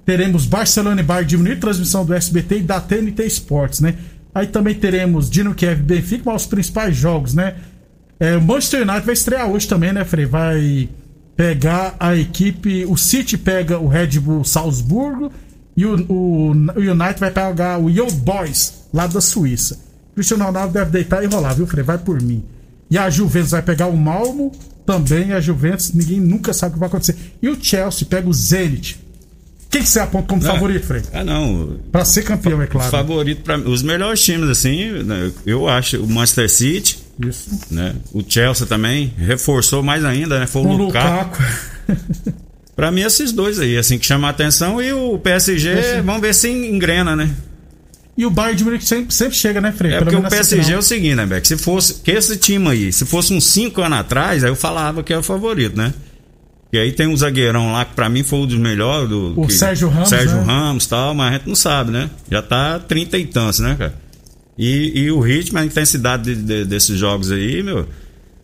Teremos 0.05 0.45
Barcelona 0.45 1.01
e 1.01 1.03
Bayern 1.03 1.27
de 1.27 1.37
Munique, 1.37 1.61
transmissão 1.61 2.05
do 2.05 2.13
SBT 2.13 2.59
e 2.59 2.61
da 2.61 2.79
TNT 2.79 3.25
Esportes, 3.25 3.79
né? 3.79 3.95
Aí 4.33 4.47
também 4.47 4.75
teremos 4.75 5.29
Dinamo 5.29 5.55
Kiev 5.55 5.81
Benfica, 5.81 6.23
mas 6.25 6.43
os 6.43 6.47
principais 6.47 6.95
jogos, 6.95 7.33
né? 7.33 7.55
É, 8.23 8.37
o 8.37 8.41
Manchester 8.41 8.83
United 8.83 9.05
vai 9.05 9.13
estrear 9.13 9.49
hoje 9.49 9.67
também, 9.67 9.91
né, 9.91 10.05
Frei? 10.05 10.25
Vai 10.25 10.87
pegar 11.35 11.93
a 11.99 12.15
equipe. 12.15 12.85
O 12.85 12.95
City 12.95 13.37
pega 13.37 13.77
o 13.77 13.89
Red 13.89 14.17
Bull 14.17 14.45
Salzburgo 14.45 15.29
e 15.75 15.85
o, 15.85 15.99
o, 16.09 16.51
o 16.51 16.79
United 16.79 17.19
vai 17.19 17.31
pegar 17.31 17.79
o 17.79 17.89
Young 17.89 18.13
Boys, 18.13 18.85
lá 18.93 19.07
da 19.07 19.19
Suíça. 19.19 19.77
Cristiano 20.15 20.45
Ronaldo 20.45 20.71
deve 20.71 20.89
deitar 20.89 21.21
e 21.21 21.27
rolar, 21.27 21.53
viu, 21.53 21.67
Frei? 21.67 21.83
Vai 21.83 21.97
por 21.97 22.21
mim. 22.21 22.45
E 22.89 22.97
a 22.97 23.09
Juventus 23.09 23.51
vai 23.51 23.61
pegar 23.61 23.87
o 23.87 23.97
Malmo, 23.97 24.53
também 24.85 25.33
a 25.33 25.41
Juventus, 25.41 25.91
ninguém 25.91 26.21
nunca 26.21 26.53
sabe 26.53 26.71
o 26.71 26.73
que 26.75 26.79
vai 26.79 26.87
acontecer. 26.87 27.17
E 27.41 27.49
o 27.49 27.57
Chelsea 27.61 28.07
pega 28.09 28.29
o 28.29 28.33
Zenit. 28.33 29.01
Quem 29.69 29.81
que 29.81 29.89
você 29.89 29.99
aponta 29.99 30.27
como 30.27 30.41
favorito, 30.41 30.85
Frei? 30.85 31.01
Ah, 31.11 31.25
não. 31.25 31.77
Pra 31.91 32.05
ser 32.05 32.21
campeão, 32.21 32.61
é 32.61 32.67
claro. 32.67 32.89
Favorito 32.89 33.41
pra 33.41 33.57
mim. 33.57 33.69
Os 33.69 33.83
melhores 33.83 34.23
times, 34.23 34.47
assim, 34.47 35.03
né, 35.03 35.29
eu 35.45 35.67
acho. 35.67 36.01
O 36.01 36.07
Manchester 36.07 36.49
City, 36.49 37.02
Isso. 37.19 37.49
né? 37.71 37.95
O 38.13 38.23
Chelsea 38.27 38.65
também. 38.67 39.13
Reforçou 39.17 39.83
mais 39.83 40.03
ainda, 40.05 40.39
né? 40.39 40.47
Foi 40.47 40.61
o 40.61 40.67
O 40.67 40.75
Lukaku. 40.77 41.41
Lukaku. 41.41 42.33
Pra 42.75 42.91
mim, 42.91 43.01
esses 43.01 43.31
dois 43.31 43.59
aí, 43.59 43.77
assim, 43.77 43.99
que 43.99 44.05
chamam 44.05 44.27
a 44.27 44.31
atenção. 44.31 44.81
E 44.81 44.91
o 44.91 45.17
PSG, 45.19 46.01
vamos 46.03 46.21
ver 46.21 46.33
se 46.33 46.49
engrena, 46.49 47.15
né? 47.15 47.29
E 48.17 48.25
o 48.25 48.29
Bayern 48.31 48.57
de 48.57 48.63
Munique 48.63 48.85
sempre, 48.85 49.13
sempre 49.13 49.35
chega, 49.37 49.61
né, 49.61 49.71
Frei? 49.71 49.91
É 49.93 49.99
Pelo 49.99 50.11
porque 50.11 50.25
o 50.25 50.29
PSG 50.29 50.73
é 50.73 50.77
o 50.77 50.81
seguinte, 50.81 51.15
né, 51.15 51.25
Beck? 51.25 51.47
Se 51.47 51.57
fosse. 51.57 51.95
Que 51.95 52.11
esse 52.11 52.35
time 52.37 52.67
aí, 52.69 52.91
se 52.93 53.05
fosse 53.05 53.31
uns 53.33 53.45
5 53.45 53.79
anos 53.81 53.99
atrás, 53.99 54.43
aí 54.43 54.49
eu 54.49 54.55
falava 54.55 55.03
que 55.03 55.13
era 55.13 55.19
o 55.19 55.23
favorito, 55.23 55.77
né? 55.77 55.93
E 56.71 56.77
aí 56.79 56.91
tem 56.91 57.05
um 57.07 57.15
zagueirão 57.15 57.71
lá 57.71 57.85
que 57.85 57.93
pra 57.93 58.09
mim 58.09 58.23
foi 58.23 58.39
um 58.39 58.47
dos 58.47 58.57
melhores. 58.57 59.07
Do, 59.07 59.39
O 59.39 59.45
que- 59.47 59.53
Sérgio 59.53 59.89
Ramos, 59.89 60.09
Sérgio 60.09 60.37
né? 60.37 60.43
Ramos 60.43 60.85
e 60.85 60.89
tal, 60.89 61.13
mas 61.13 61.29
a 61.29 61.37
gente 61.37 61.47
não 61.47 61.55
sabe, 61.55 61.91
né? 61.91 62.09
Já 62.31 62.41
tá 62.41 62.79
30 62.79 63.17
e 63.19 63.25
tantos, 63.27 63.59
né, 63.59 63.75
cara? 63.77 63.93
E, 64.57 65.01
e 65.03 65.11
o 65.11 65.19
ritmo, 65.19 65.57
a 65.59 65.65
intensidade 65.65 66.35
de- 66.35 66.41
de- 66.43 66.65
desses 66.65 66.97
jogos 66.97 67.31
aí, 67.31 67.63
meu. 67.63 67.87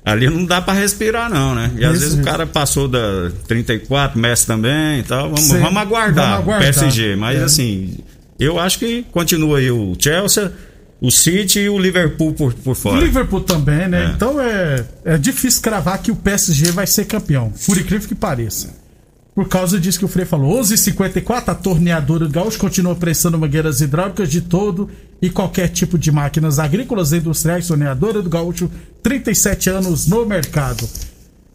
Ali 0.03 0.27
não 0.29 0.43
dá 0.45 0.59
pra 0.61 0.73
respirar, 0.73 1.29
não, 1.29 1.53
né? 1.53 1.71
E 1.77 1.85
às 1.85 1.91
Isso, 1.91 1.99
vezes 2.01 2.13
isso. 2.13 2.21
o 2.21 2.25
cara 2.25 2.47
passou 2.47 2.87
da 2.87 3.31
34, 3.47 4.17
Messi 4.19 4.47
também 4.47 4.99
e 4.99 5.03
tal. 5.03 5.25
Vamos, 5.25 5.41
Sim, 5.41 5.59
vamos 5.59 5.77
aguardar, 5.77 6.37
vamos 6.37 6.43
aguardar. 6.53 6.69
o 6.71 6.73
PSG. 6.73 7.15
Mas 7.15 7.39
É. 7.39 7.43
assim, 7.43 7.97
eu 8.39 8.59
acho 8.59 8.79
que 8.79 9.03
continua 9.11 9.59
aí 9.59 9.69
o 9.69 9.95
Chelsea, 9.99 10.51
o 10.99 11.11
City 11.11 11.59
e 11.59 11.69
o 11.69 11.77
Liverpool 11.77 12.33
por, 12.33 12.53
por 12.55 12.71
O 12.71 12.75
fora. 12.75 12.99
Liverpool 13.01 13.41
também, 13.41 13.87
né? 13.87 14.05
É. 14.05 14.15
Então 14.15 14.41
é, 14.41 14.83
é 15.05 15.17
difícil 15.17 15.61
cravar 15.61 16.01
que 16.01 16.09
o 16.11 16.15
PSG 16.15 16.71
vai 16.71 16.87
ser 16.87 17.05
campeão, 17.05 17.53
por 17.65 17.77
incrível 17.77 18.07
que 18.07 18.15
pareça. 18.15 18.73
Por 19.39 19.47
causa 19.47 19.80
disso 19.80 19.99
que 19.99 20.04
o 20.04 20.10
Frei 20.10 20.25
falou. 20.25 20.60
11h54, 20.60 21.47
a 21.47 21.56
torneadora 21.56 22.25
do 22.25 22.34
Gaúcho 22.34 22.60
continua 22.60 22.93
prestando 22.93 23.39
mangueiras 23.39 23.80
hidráulicas 23.80 24.30
de 24.30 24.41
todo 24.41 24.89
e 25.21 25.30
qualquer 25.30 25.69
tipo 25.69 25.97
de 25.97 26.12
máquinas 26.12 26.60
agrícolas 26.60 27.13
e 27.13 27.19
industriais. 27.19 27.65
Torneadora 27.65 28.21
do 28.21 28.30
Gaúcho, 28.30 28.69
37 29.02 29.69
anos 29.69 30.08
no 30.08 30.25
mercado. 30.25 30.86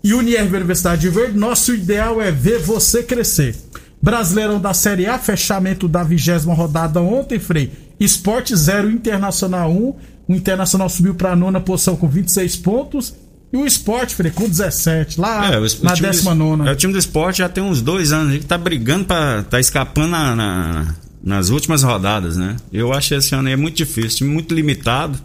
E 0.02 0.14
Unirv 0.14 0.56
Universidade 0.56 1.02
de 1.02 1.10
Verde, 1.10 1.36
nosso 1.36 1.74
ideal 1.74 2.22
é 2.22 2.30
ver 2.30 2.58
você 2.58 3.02
crescer. 3.02 3.54
Brasileirão 4.00 4.58
da 4.58 4.72
Série 4.72 5.04
A, 5.04 5.18
fechamento 5.18 5.86
da 5.86 6.02
vigésima 6.02 6.54
rodada 6.54 7.02
ontem, 7.02 7.38
Frei. 7.38 7.70
Esporte 8.00 8.56
0, 8.56 8.90
Internacional 8.90 9.70
1. 9.70 9.94
O 10.26 10.34
Internacional 10.34 10.88
subiu 10.88 11.14
para 11.14 11.32
a 11.32 11.36
nona 11.36 11.60
posição 11.60 11.96
com 11.96 12.08
26 12.08 12.56
pontos. 12.56 13.14
E 13.54 13.56
o 13.56 13.64
Esporte, 13.64 14.16
Frei, 14.16 14.32
com 14.32 14.48
17, 14.48 15.20
lá 15.20 15.52
É, 15.54 15.58
o, 15.58 15.62
na 15.62 15.68
time 15.68 15.94
do- 15.94 16.00
décima 16.00 16.34
nona. 16.34 16.68
é, 16.68 16.72
o 16.72 16.76
time 16.76 16.92
do 16.92 16.98
esporte 16.98 17.38
já 17.38 17.48
tem 17.48 17.62
uns 17.62 17.80
dois 17.80 18.12
anos 18.12 18.32
aí 18.32 18.40
que 18.40 18.46
tá 18.46 18.58
brigando 18.58 19.04
pra. 19.04 19.44
tá 19.44 19.60
escapando 19.60 20.10
na- 20.10 20.34
na- 20.34 20.94
nas 21.22 21.50
últimas 21.50 21.82
rodadas, 21.84 22.36
né? 22.36 22.56
Eu 22.72 22.92
acho 22.92 23.10
que 23.10 23.14
esse 23.14 23.32
ano 23.34 23.46
aí 23.46 23.54
é 23.54 23.56
muito 23.56 23.76
difícil, 23.76 24.18
time 24.18 24.30
muito 24.30 24.52
limitado. 24.52 25.18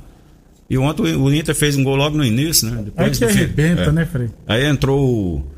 E 0.69 0.77
ontem 0.77 1.15
o 1.15 1.33
Inter 1.33 1.55
fez 1.55 1.75
um 1.75 1.83
gol 1.83 1.95
logo 1.95 2.15
no 2.15 2.23
início, 2.23 2.69
né? 2.69 2.77
Aí 2.77 2.83
Depois 2.85 3.17
que 3.17 3.25
do 3.25 3.31
fim. 3.31 3.37
arrebenta, 3.39 3.81
É. 3.81 3.91
né, 3.91 4.05
Frei? 4.05 4.29
Aí 4.47 4.63
entrou 4.65 5.51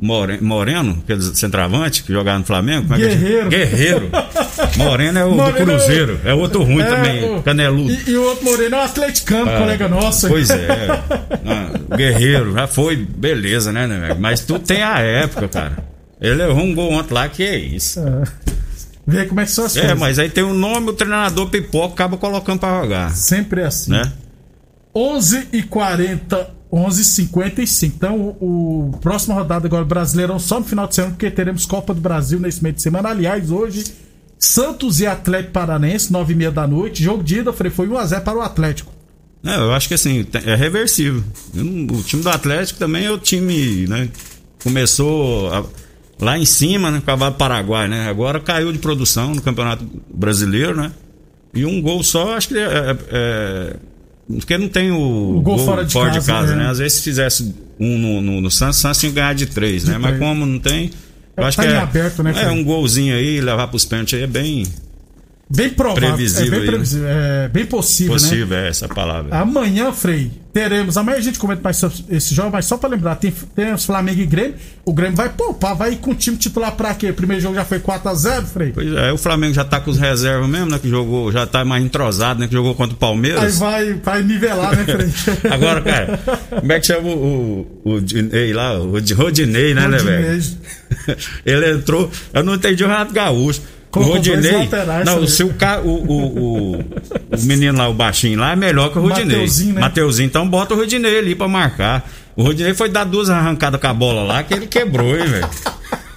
Moreno, 0.00 0.98
aquele 1.04 1.20
centroavante 1.36 2.02
que 2.02 2.12
jogava 2.12 2.38
no 2.38 2.44
Flamengo. 2.44 2.88
Como 2.88 2.94
é 2.94 2.98
que 2.98 3.04
é? 3.04 3.08
Guerreiro. 3.16 3.48
Guerreiro. 3.50 4.10
Moreno 4.76 5.18
é 5.18 5.24
o 5.24 5.30
Moreno 5.34 5.58
do 5.58 5.64
Cruzeiro. 5.64 6.20
É 6.24 6.32
outro 6.32 6.62
ruim 6.62 6.82
também, 6.84 7.36
o- 7.36 7.42
caneludo. 7.42 7.92
E, 7.92 8.10
e 8.10 8.16
o 8.16 8.22
outro 8.24 8.44
Moreno 8.44 8.76
é 8.76 8.78
um 8.78 8.82
atleticano, 8.82 9.50
Ah, 9.50 9.58
colega 9.58 9.88
nosso. 9.88 10.28
Pois 10.28 10.48
é. 10.50 10.68
Ah, 11.46 11.72
o 11.90 11.96
Guerreiro, 11.96 12.52
já 12.54 12.66
foi, 12.66 12.96
beleza, 12.96 13.72
né, 13.72 13.86
né? 13.86 14.16
Mas 14.18 14.40
tudo 14.40 14.60
tem 14.60 14.82
a 14.82 14.98
época, 15.00 15.48
cara. 15.48 15.78
Ele 16.20 16.42
errou 16.42 16.62
um 16.64 16.74
gol 16.74 16.92
ontem 16.92 17.14
lá, 17.14 17.28
que 17.28 17.42
é 17.42 17.56
isso. 17.58 18.00
Vê 19.06 19.24
como 19.24 19.40
é 19.40 19.44
que 19.44 19.50
são 19.50 19.64
as 19.64 19.76
É, 19.76 19.80
coisas. 19.80 19.98
mas 19.98 20.18
aí 20.18 20.28
tem 20.28 20.44
o 20.44 20.52
nome, 20.54 20.90
o 20.90 20.92
treinador 20.92 21.48
pipoca 21.48 21.94
acaba 21.94 22.16
colocando 22.16 22.60
pra 22.60 22.80
jogar, 22.82 23.10
Sempre 23.14 23.62
é 23.62 23.66
assim. 23.66 23.90
né? 23.90 24.12
11 24.94 25.48
e 25.52 25.62
40, 25.62 26.50
11 26.72 27.00
e 27.02 27.04
55. 27.04 27.96
Então, 27.96 28.16
o, 28.40 28.90
o 28.92 28.98
próxima 28.98 29.34
rodada 29.34 29.66
agora, 29.66 29.84
Brasileirão, 29.84 30.38
só 30.38 30.60
no 30.60 30.66
final 30.66 30.86
de 30.86 30.94
semana, 30.94 31.14
porque 31.14 31.30
teremos 31.30 31.66
Copa 31.66 31.92
do 31.92 32.00
Brasil 32.00 32.38
nesse 32.38 32.62
meio 32.62 32.74
de 32.74 32.82
semana. 32.82 33.08
Aliás, 33.08 33.50
hoje, 33.50 33.84
Santos 34.38 35.00
e 35.00 35.06
Atlético 35.06 35.52
Paranense, 35.52 36.12
9 36.12 36.32
e 36.32 36.36
meia 36.36 36.50
da 36.50 36.66
noite. 36.66 37.02
Jogo 37.02 37.22
de 37.22 37.38
ida, 37.38 37.52
Frei, 37.52 37.70
foi 37.70 37.88
1x0 37.88 38.20
para 38.22 38.38
o 38.38 38.40
Atlético. 38.42 38.92
Não, 39.42 39.52
eu 39.54 39.72
acho 39.72 39.88
que 39.88 39.94
assim, 39.94 40.26
é 40.44 40.54
reversível. 40.54 41.24
O 41.54 42.02
time 42.02 42.22
do 42.22 42.28
Atlético 42.28 42.78
também 42.78 43.06
é 43.06 43.10
o 43.10 43.18
time, 43.18 43.86
né? 43.86 44.08
Começou 44.62 45.50
a- 45.52 45.64
lá 46.20 46.38
em 46.38 46.44
cima, 46.44 46.90
né? 46.90 47.02
Cavalo 47.04 47.34
Paraguai, 47.34 47.88
né? 47.88 48.08
Agora 48.08 48.38
caiu 48.38 48.70
de 48.72 48.78
produção 48.78 49.34
no 49.34 49.40
Campeonato 49.42 49.84
Brasileiro, 50.12 50.76
né? 50.76 50.92
E 51.54 51.64
um 51.64 51.80
gol 51.80 52.02
só, 52.02 52.36
acho 52.36 52.48
que 52.48 52.58
é. 52.58 52.62
é- 52.62 52.96
é- 53.10 53.76
porque 54.38 54.56
não 54.58 54.68
tem 54.68 54.90
o, 54.90 55.36
O 55.36 55.40
gol 55.40 55.58
fora 55.58 55.84
de 55.84 56.20
casa, 56.24 56.54
né? 56.56 56.64
é. 56.64 56.68
Às 56.68 56.78
vezes 56.78 56.98
se 56.98 57.02
fizesse 57.04 57.54
um 57.78 57.98
no, 57.98 58.20
no, 58.20 58.40
no 58.40 58.50
Santos, 58.50 58.78
o 58.78 58.80
Santos 58.82 58.98
tinha 59.00 59.10
que 59.10 59.16
ganhar 59.16 59.34
de 59.34 59.46
três, 59.46 59.84
né? 59.84 59.96
Mas 59.98 60.12
três. 60.16 60.18
como 60.18 60.44
não 60.46 60.58
tem. 60.58 60.90
Eu 61.36 61.44
É, 61.44 61.46
acho 61.46 61.56
tá 61.56 61.62
que 61.64 61.68
é, 61.70 61.76
aberto, 61.76 62.22
né, 62.22 62.32
é 62.36 62.50
um 62.50 62.62
golzinho 62.62 63.14
aí, 63.14 63.40
levar 63.40 63.68
pros 63.68 63.84
pênaltis 63.84 64.14
aí 64.14 64.24
é 64.24 64.26
bem 64.26 64.64
Bem 65.52 65.68
provável. 65.70 66.14
Previsível 66.14 66.46
é 66.46 66.50
bem 66.50 66.58
aí, 66.60 66.64
né? 66.66 66.70
previsível. 66.72 67.08
É 67.08 67.48
bem 67.48 67.66
possível, 67.66 68.12
né? 68.14 68.20
possível, 68.20 68.56
é 68.56 68.68
essa 68.68 68.86
palavra. 68.88 69.36
Amanhã, 69.36 69.90
Frei, 69.92 70.30
teremos. 70.52 70.96
Amanhã 70.96 71.18
a 71.18 71.20
gente 71.20 71.40
comenta 71.40 71.60
mais 71.60 71.82
esse 72.08 72.32
jogo, 72.36 72.50
mas 72.52 72.66
só 72.66 72.76
pra 72.76 72.88
lembrar, 72.88 73.16
tem, 73.16 73.32
tem 73.56 73.74
os 73.74 73.84
Flamengo 73.84 74.20
e 74.20 74.26
Grêmio. 74.26 74.54
O 74.84 74.92
Grêmio 74.92 75.16
vai 75.16 75.28
poupar, 75.28 75.74
vai 75.74 75.92
ir 75.94 75.96
com 75.96 76.12
o 76.12 76.14
time 76.14 76.36
titular 76.36 76.70
pra 76.76 76.94
quê? 76.94 77.10
O 77.10 77.14
primeiro 77.14 77.42
jogo 77.42 77.56
já 77.56 77.64
foi 77.64 77.80
4x0, 77.80 78.44
Frei. 78.46 78.70
Pois 78.72 78.92
é, 78.92 79.12
o 79.12 79.18
Flamengo 79.18 79.52
já 79.52 79.64
tá 79.64 79.80
com 79.80 79.90
os 79.90 79.98
reservas 79.98 80.48
mesmo, 80.48 80.66
né? 80.70 80.78
Que 80.78 80.88
jogou, 80.88 81.32
já 81.32 81.44
tá 81.48 81.64
mais 81.64 81.84
entrosado, 81.84 82.38
né? 82.38 82.46
Que 82.46 82.52
jogou 82.54 82.72
contra 82.76 82.92
o 82.92 82.96
Aí 82.96 83.00
Palmeiras. 83.00 83.58
vai, 83.58 83.94
vai 83.94 84.22
nivelar, 84.22 84.76
né, 84.76 84.84
Frei? 84.84 85.10
Agora, 85.50 85.80
cara, 85.82 86.20
como 86.60 86.72
é 86.72 86.78
que 86.78 86.86
chama 86.86 87.08
o, 87.08 87.66
o, 87.84 87.94
o 87.94 88.00
Dinei 88.00 88.52
lá? 88.52 88.78
O 88.78 88.92
Rod- 88.92 89.10
Rodinei, 89.12 89.74
né, 89.74 89.88
né, 89.88 89.98
velho? 89.98 90.26
Rodinei. 90.32 91.16
Ele 91.44 91.72
entrou. 91.72 92.08
Eu 92.32 92.44
não 92.44 92.54
entendi 92.54 92.84
o 92.84 92.86
Renato 92.86 93.12
Gaúcho. 93.12 93.60
O 93.90 93.92
Colocou 93.92 94.14
Rodinei. 94.16 94.52
laterais 94.52 95.04
Não, 95.04 95.26
se 95.26 95.42
o, 95.42 95.52
ca- 95.52 95.80
o, 95.80 95.88
o, 95.88 96.38
o, 96.38 96.76
o 96.78 97.42
menino 97.42 97.76
lá, 97.76 97.88
o 97.88 97.92
baixinho 97.94 98.38
lá, 98.38 98.52
é 98.52 98.56
melhor 98.56 98.90
que 98.92 98.98
o 98.98 99.02
Rodinei. 99.02 99.36
Mateuzinho, 99.38 99.74
né? 99.74 99.80
Mateuzinho, 99.80 100.26
então 100.26 100.48
bota 100.48 100.74
o 100.74 100.76
Rodinei 100.76 101.18
ali 101.18 101.34
pra 101.34 101.48
marcar. 101.48 102.08
O 102.36 102.44
Rodinei 102.44 102.72
foi 102.72 102.88
dar 102.88 103.02
duas 103.04 103.28
arrancadas 103.28 103.80
com 103.80 103.86
a 103.88 103.92
bola 103.92 104.22
lá 104.22 104.42
que 104.44 104.54
ele 104.54 104.66
quebrou, 104.68 105.18
hein, 105.18 105.26
velho. 105.26 105.48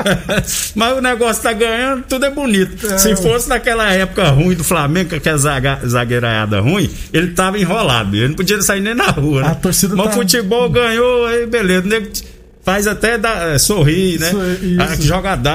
Mas 0.75 0.97
o 0.97 1.01
negócio 1.01 1.41
tá 1.41 1.53
ganhando, 1.53 2.03
tudo 2.03 2.25
é 2.25 2.29
bonito. 2.29 2.85
É. 2.87 2.97
Se 2.97 3.15
fosse 3.15 3.47
naquela 3.49 3.91
época 3.91 4.29
ruim 4.29 4.53
do 4.53 4.63
Flamengo, 4.63 5.11
com 5.11 5.15
aquela 5.15 5.37
zaga, 5.37 5.79
zagueiraiada 5.85 6.59
ruim, 6.59 6.89
ele 7.11 7.29
tava 7.31 7.57
enrolado. 7.57 8.15
Ele 8.15 8.27
não 8.27 8.35
podia 8.35 8.61
sair 8.61 8.81
nem 8.81 8.93
na 8.93 9.07
rua. 9.07 9.41
Né? 9.41 9.47
A 9.49 9.55
torcida 9.55 9.95
Mas 9.95 10.07
tá- 10.07 10.11
o 10.11 10.15
futebol 10.15 10.69
ganhou, 10.69 11.25
aí 11.25 11.45
beleza. 11.47 11.83
O 12.63 12.65
faz 12.65 12.87
até 12.87 13.17
dar, 13.17 13.59
sorrir, 13.59 14.19
né? 14.19 14.29
Isso, 14.29 14.65
isso. 14.65 14.81
Ah, 14.81 14.95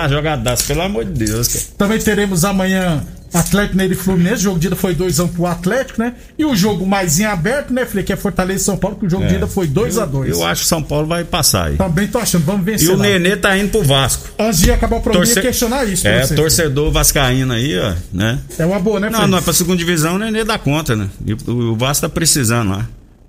jogadaço, 0.09 0.65
pelo 0.67 0.83
amor 0.83 1.05
de 1.05 1.25
Deus, 1.27 1.49
cara. 1.49 1.65
Também 1.79 1.99
teremos 1.99 2.45
amanhã 2.45 3.03
Atlético 3.33 3.73
Mineiro 3.77 3.95
e 3.95 3.97
Fluminense. 3.97 4.37
O 4.37 4.45
jogo 4.45 4.59
de 4.59 4.67
ida 4.69 4.77
foi 4.77 4.95
2x1 4.95 5.29
pro 5.29 5.47
Atlético, 5.47 6.01
né? 6.01 6.15
E 6.39 6.45
o 6.45 6.55
jogo 6.55 6.87
mais 6.87 7.19
em 7.19 7.25
aberto, 7.25 7.73
né, 7.73 7.85
Frei? 7.87 8.03
Que 8.05 8.13
é 8.13 8.17
Fortaleza 8.17 8.61
e 8.63 8.65
São 8.65 8.77
Paulo, 8.77 8.97
que 8.97 9.07
o 9.07 9.11
jogo 9.11 9.27
de 9.27 9.35
ida 9.35 9.47
foi 9.47 9.67
2x2. 9.69 10.29
Eu 10.29 10.45
acho 10.47 10.63
que 10.63 10.69
São 10.69 10.83
Paulo 10.83 11.07
vai 11.07 11.25
passar 11.25 11.67
aí. 11.69 11.77
Também 11.77 12.07
tô 12.09 12.19
achando, 12.19 12.45
vamos 12.45 12.63
E 12.63 12.71
vencer. 12.73 12.91
o 12.91 12.97
lá. 12.97 13.03
Nenê 13.05 13.37
tá 13.37 13.57
indo 13.57 13.71
pro 13.71 13.83
Vasco. 13.83 14.29
Antes 14.39 14.61
de 14.61 14.71
acabar 14.71 14.97
o 14.97 15.01
programa, 15.01 15.25
eu 15.25 15.29
Torce- 15.35 15.41
questionar 15.47 15.85
isso. 15.87 16.07
É, 16.07 16.25
você. 16.27 16.35
torcedor 16.35 16.91
vascaíno 16.93 17.53
aí, 17.53 17.79
ó, 17.79 17.95
né? 18.13 18.39
É 18.59 18.65
uma 18.67 18.79
boa, 18.79 19.01
né, 19.01 19.11
Não, 19.11 19.27
não, 19.27 19.39
é 19.39 19.41
pra 19.41 19.53
segunda 19.53 19.77
divisão 19.79 20.17
o 20.17 20.19
Nenê 20.19 20.45
dá 20.45 20.59
conta, 20.59 20.95
né? 20.97 21.09
E 21.27 21.33
o, 21.35 21.39
o 21.73 21.77
Vasco 21.77 22.03
tá 22.03 22.09
precisando 22.09 22.71
lá. 22.71 22.87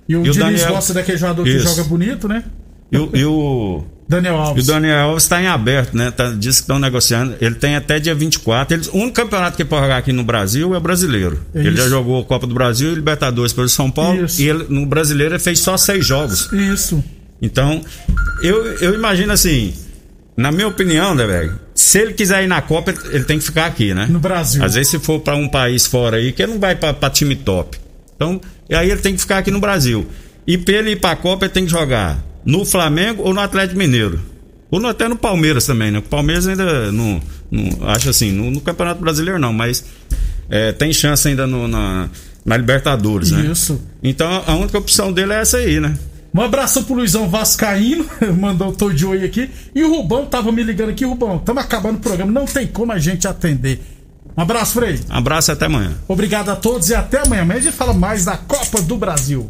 E 0.07 0.15
o 0.15 0.25
e 0.25 0.29
o 0.29 0.33
Diniz 0.33 0.37
Daniel- 0.37 0.69
gosta 0.73 0.93
daquele 0.93 1.17
jogador 1.17 1.43
que 1.43 1.49
Isso. 1.51 1.67
joga 1.67 1.83
bonito, 1.83 2.27
né? 2.27 2.43
E 2.91 2.97
o, 2.97 3.09
e 3.13 3.23
o, 3.25 3.83
Daniel 4.07 4.33
e 4.33 4.37
o 4.37 4.41
Alves. 4.41 4.65
Daniel 4.65 4.97
Alves 5.09 5.27
tá 5.27 5.41
em 5.41 5.47
aberto, 5.47 5.95
né? 5.95 6.09
Tá, 6.11 6.31
diz 6.31 6.55
que 6.55 6.61
estão 6.61 6.79
negociando. 6.79 7.35
Ele 7.39 7.55
tem 7.55 7.75
até 7.75 7.99
dia 7.99 8.15
24. 8.15 8.75
Ele, 8.75 8.87
o 8.91 8.97
único 8.97 9.13
campeonato 9.13 9.55
que 9.55 9.63
pode 9.63 9.83
jogar 9.83 9.97
aqui 9.97 10.11
no 10.11 10.23
Brasil 10.23 10.73
é 10.73 10.77
o 10.77 10.81
brasileiro. 10.81 11.39
É 11.53 11.59
ele 11.59 11.75
já 11.77 11.87
jogou 11.87 12.23
Copa 12.25 12.47
do 12.47 12.53
Brasil 12.55 12.91
e 12.91 12.95
Libertadores 12.95 13.53
pelo 13.53 13.69
São 13.69 13.91
Paulo. 13.91 14.25
Isso. 14.25 14.41
E 14.41 14.49
ele, 14.49 14.65
no 14.69 14.85
brasileiro 14.85 15.33
ele 15.35 15.39
fez 15.43 15.59
só 15.59 15.77
seis 15.77 16.05
jogos. 16.05 16.51
Isso. 16.51 17.03
Então, 17.41 17.81
eu, 18.41 18.65
eu 18.79 18.95
imagino 18.95 19.31
assim, 19.31 19.73
na 20.35 20.51
minha 20.51 20.67
opinião, 20.67 21.13
né, 21.13 21.25
velho? 21.27 21.59
Se 21.75 21.99
ele 21.99 22.13
quiser 22.13 22.43
ir 22.43 22.47
na 22.47 22.61
Copa, 22.61 22.93
ele- 23.11 23.23
tem 23.23 23.37
que 23.37 23.45
ficar 23.45 23.67
aqui, 23.67 23.93
né? 23.93 24.07
No 24.09 24.19
Brasil. 24.19 24.63
Às 24.63 24.73
vezes, 24.73 24.89
se 24.89 24.99
for 24.99 25.19
pra 25.19 25.35
um 25.35 25.47
país 25.47 25.85
fora 25.85 26.17
aí, 26.17 26.31
que 26.31 26.41
ele 26.41 26.53
não 26.53 26.59
vai 26.59 26.75
pra 26.75 27.09
time 27.09 27.35
top. 27.35 27.77
Então, 28.15 28.41
aí 28.71 28.89
ele 28.89 28.99
tem 28.99 29.13
que 29.13 29.21
ficar 29.21 29.37
aqui 29.37 29.51
no 29.51 29.59
Brasil. 29.59 30.07
E 30.47 30.57
pra 30.57 30.73
ele 30.73 30.91
ir 30.91 30.95
pra 30.99 31.15
Copa, 31.15 31.45
ele 31.45 31.53
tem 31.53 31.63
que 31.65 31.71
jogar 31.71 32.17
no 32.49 32.65
Flamengo 32.65 33.23
ou 33.23 33.33
no 33.33 33.39
Atlético 33.39 33.77
Mineiro. 33.77 34.19
Ou 34.71 34.79
no- 34.79 34.87
até 34.87 35.07
no 35.07 35.15
Palmeiras 35.15 35.65
também, 35.65 35.91
né? 35.91 35.99
O 35.99 36.03
Palmeiras 36.03 36.47
ainda 36.47 36.91
não. 36.91 37.21
não 37.51 37.89
acho 37.89 38.09
assim, 38.09 38.31
no, 38.31 38.51
no 38.51 38.61
Campeonato 38.61 39.01
Brasileiro 39.01 39.39
não, 39.39 39.51
mas 39.53 39.83
é, 40.49 40.71
tem 40.71 40.91
chance 40.93 41.27
ainda 41.27 41.45
no- 41.47 41.67
na, 41.67 42.09
na 42.45 42.57
Libertadores, 42.57 43.31
né? 43.31 43.45
Isso. 43.51 43.81
Então 44.03 44.43
a 44.45 44.55
única 44.55 44.77
opção 44.77 45.11
dele 45.11 45.33
é 45.33 45.41
essa 45.41 45.57
aí, 45.57 45.79
né? 45.79 45.97
Um 46.33 46.41
abraço 46.41 46.83
pro 46.83 46.93
Luizão 46.93 47.27
Vascaíno, 47.27 48.05
mandou 48.39 48.75
o 48.79 48.93
de 48.93 49.05
oi 49.05 49.23
aqui. 49.25 49.49
E 49.73 49.83
o 49.83 49.89
Rubão 49.89 50.25
tava 50.27 50.51
me 50.51 50.61
ligando 50.61 50.89
aqui, 50.89 51.03
Rubão, 51.03 51.37
estamos 51.37 51.63
acabando 51.63 51.95
o 51.97 51.99
programa, 51.99 52.31
não 52.31 52.45
tem 52.45 52.67
como 52.67 52.91
a 52.91 52.99
gente 52.99 53.27
atender. 53.27 53.81
Um 54.37 54.41
abraço, 54.43 54.73
Frei. 54.73 54.99
Abraço 55.09 55.49
e 55.49 55.53
até 55.53 55.65
amanhã. 55.65 55.91
Obrigado 56.07 56.49
a 56.49 56.55
todos 56.55 56.89
e 56.89 56.95
até 56.95 57.19
amanhã. 57.25 57.41
Amanhã 57.41 57.59
a 57.59 57.63
gente 57.63 57.75
fala 57.75 57.93
mais 57.93 58.25
da 58.25 58.37
Copa 58.37 58.79
do 58.81 58.95
Brasil. 58.95 59.49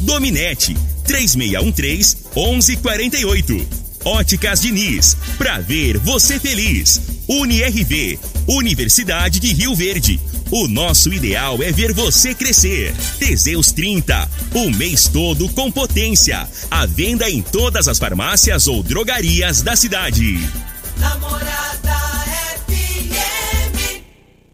Dominete, 0.00 0.76
3613-1148. 1.06 3.66
Óticas 4.04 4.60
Diniz, 4.60 5.16
pra 5.36 5.58
ver 5.58 5.98
você 5.98 6.38
feliz. 6.38 7.00
UniRV, 7.28 8.18
Universidade 8.46 9.38
de 9.38 9.52
Rio 9.52 9.74
Verde. 9.74 10.18
O 10.50 10.66
nosso 10.66 11.12
ideal 11.12 11.62
é 11.62 11.70
ver 11.70 11.92
você 11.92 12.34
crescer. 12.34 12.94
Teseus 13.18 13.70
30, 13.72 14.30
o 14.54 14.70
mês 14.70 15.08
todo 15.08 15.46
com 15.50 15.70
potência. 15.70 16.48
A 16.70 16.86
venda 16.86 17.28
em 17.28 17.42
todas 17.42 17.86
as 17.86 17.98
farmácias 17.98 18.66
ou 18.66 18.82
drogarias 18.82 19.60
da 19.60 19.76
cidade. 19.76 20.40
Namorada 20.98 21.87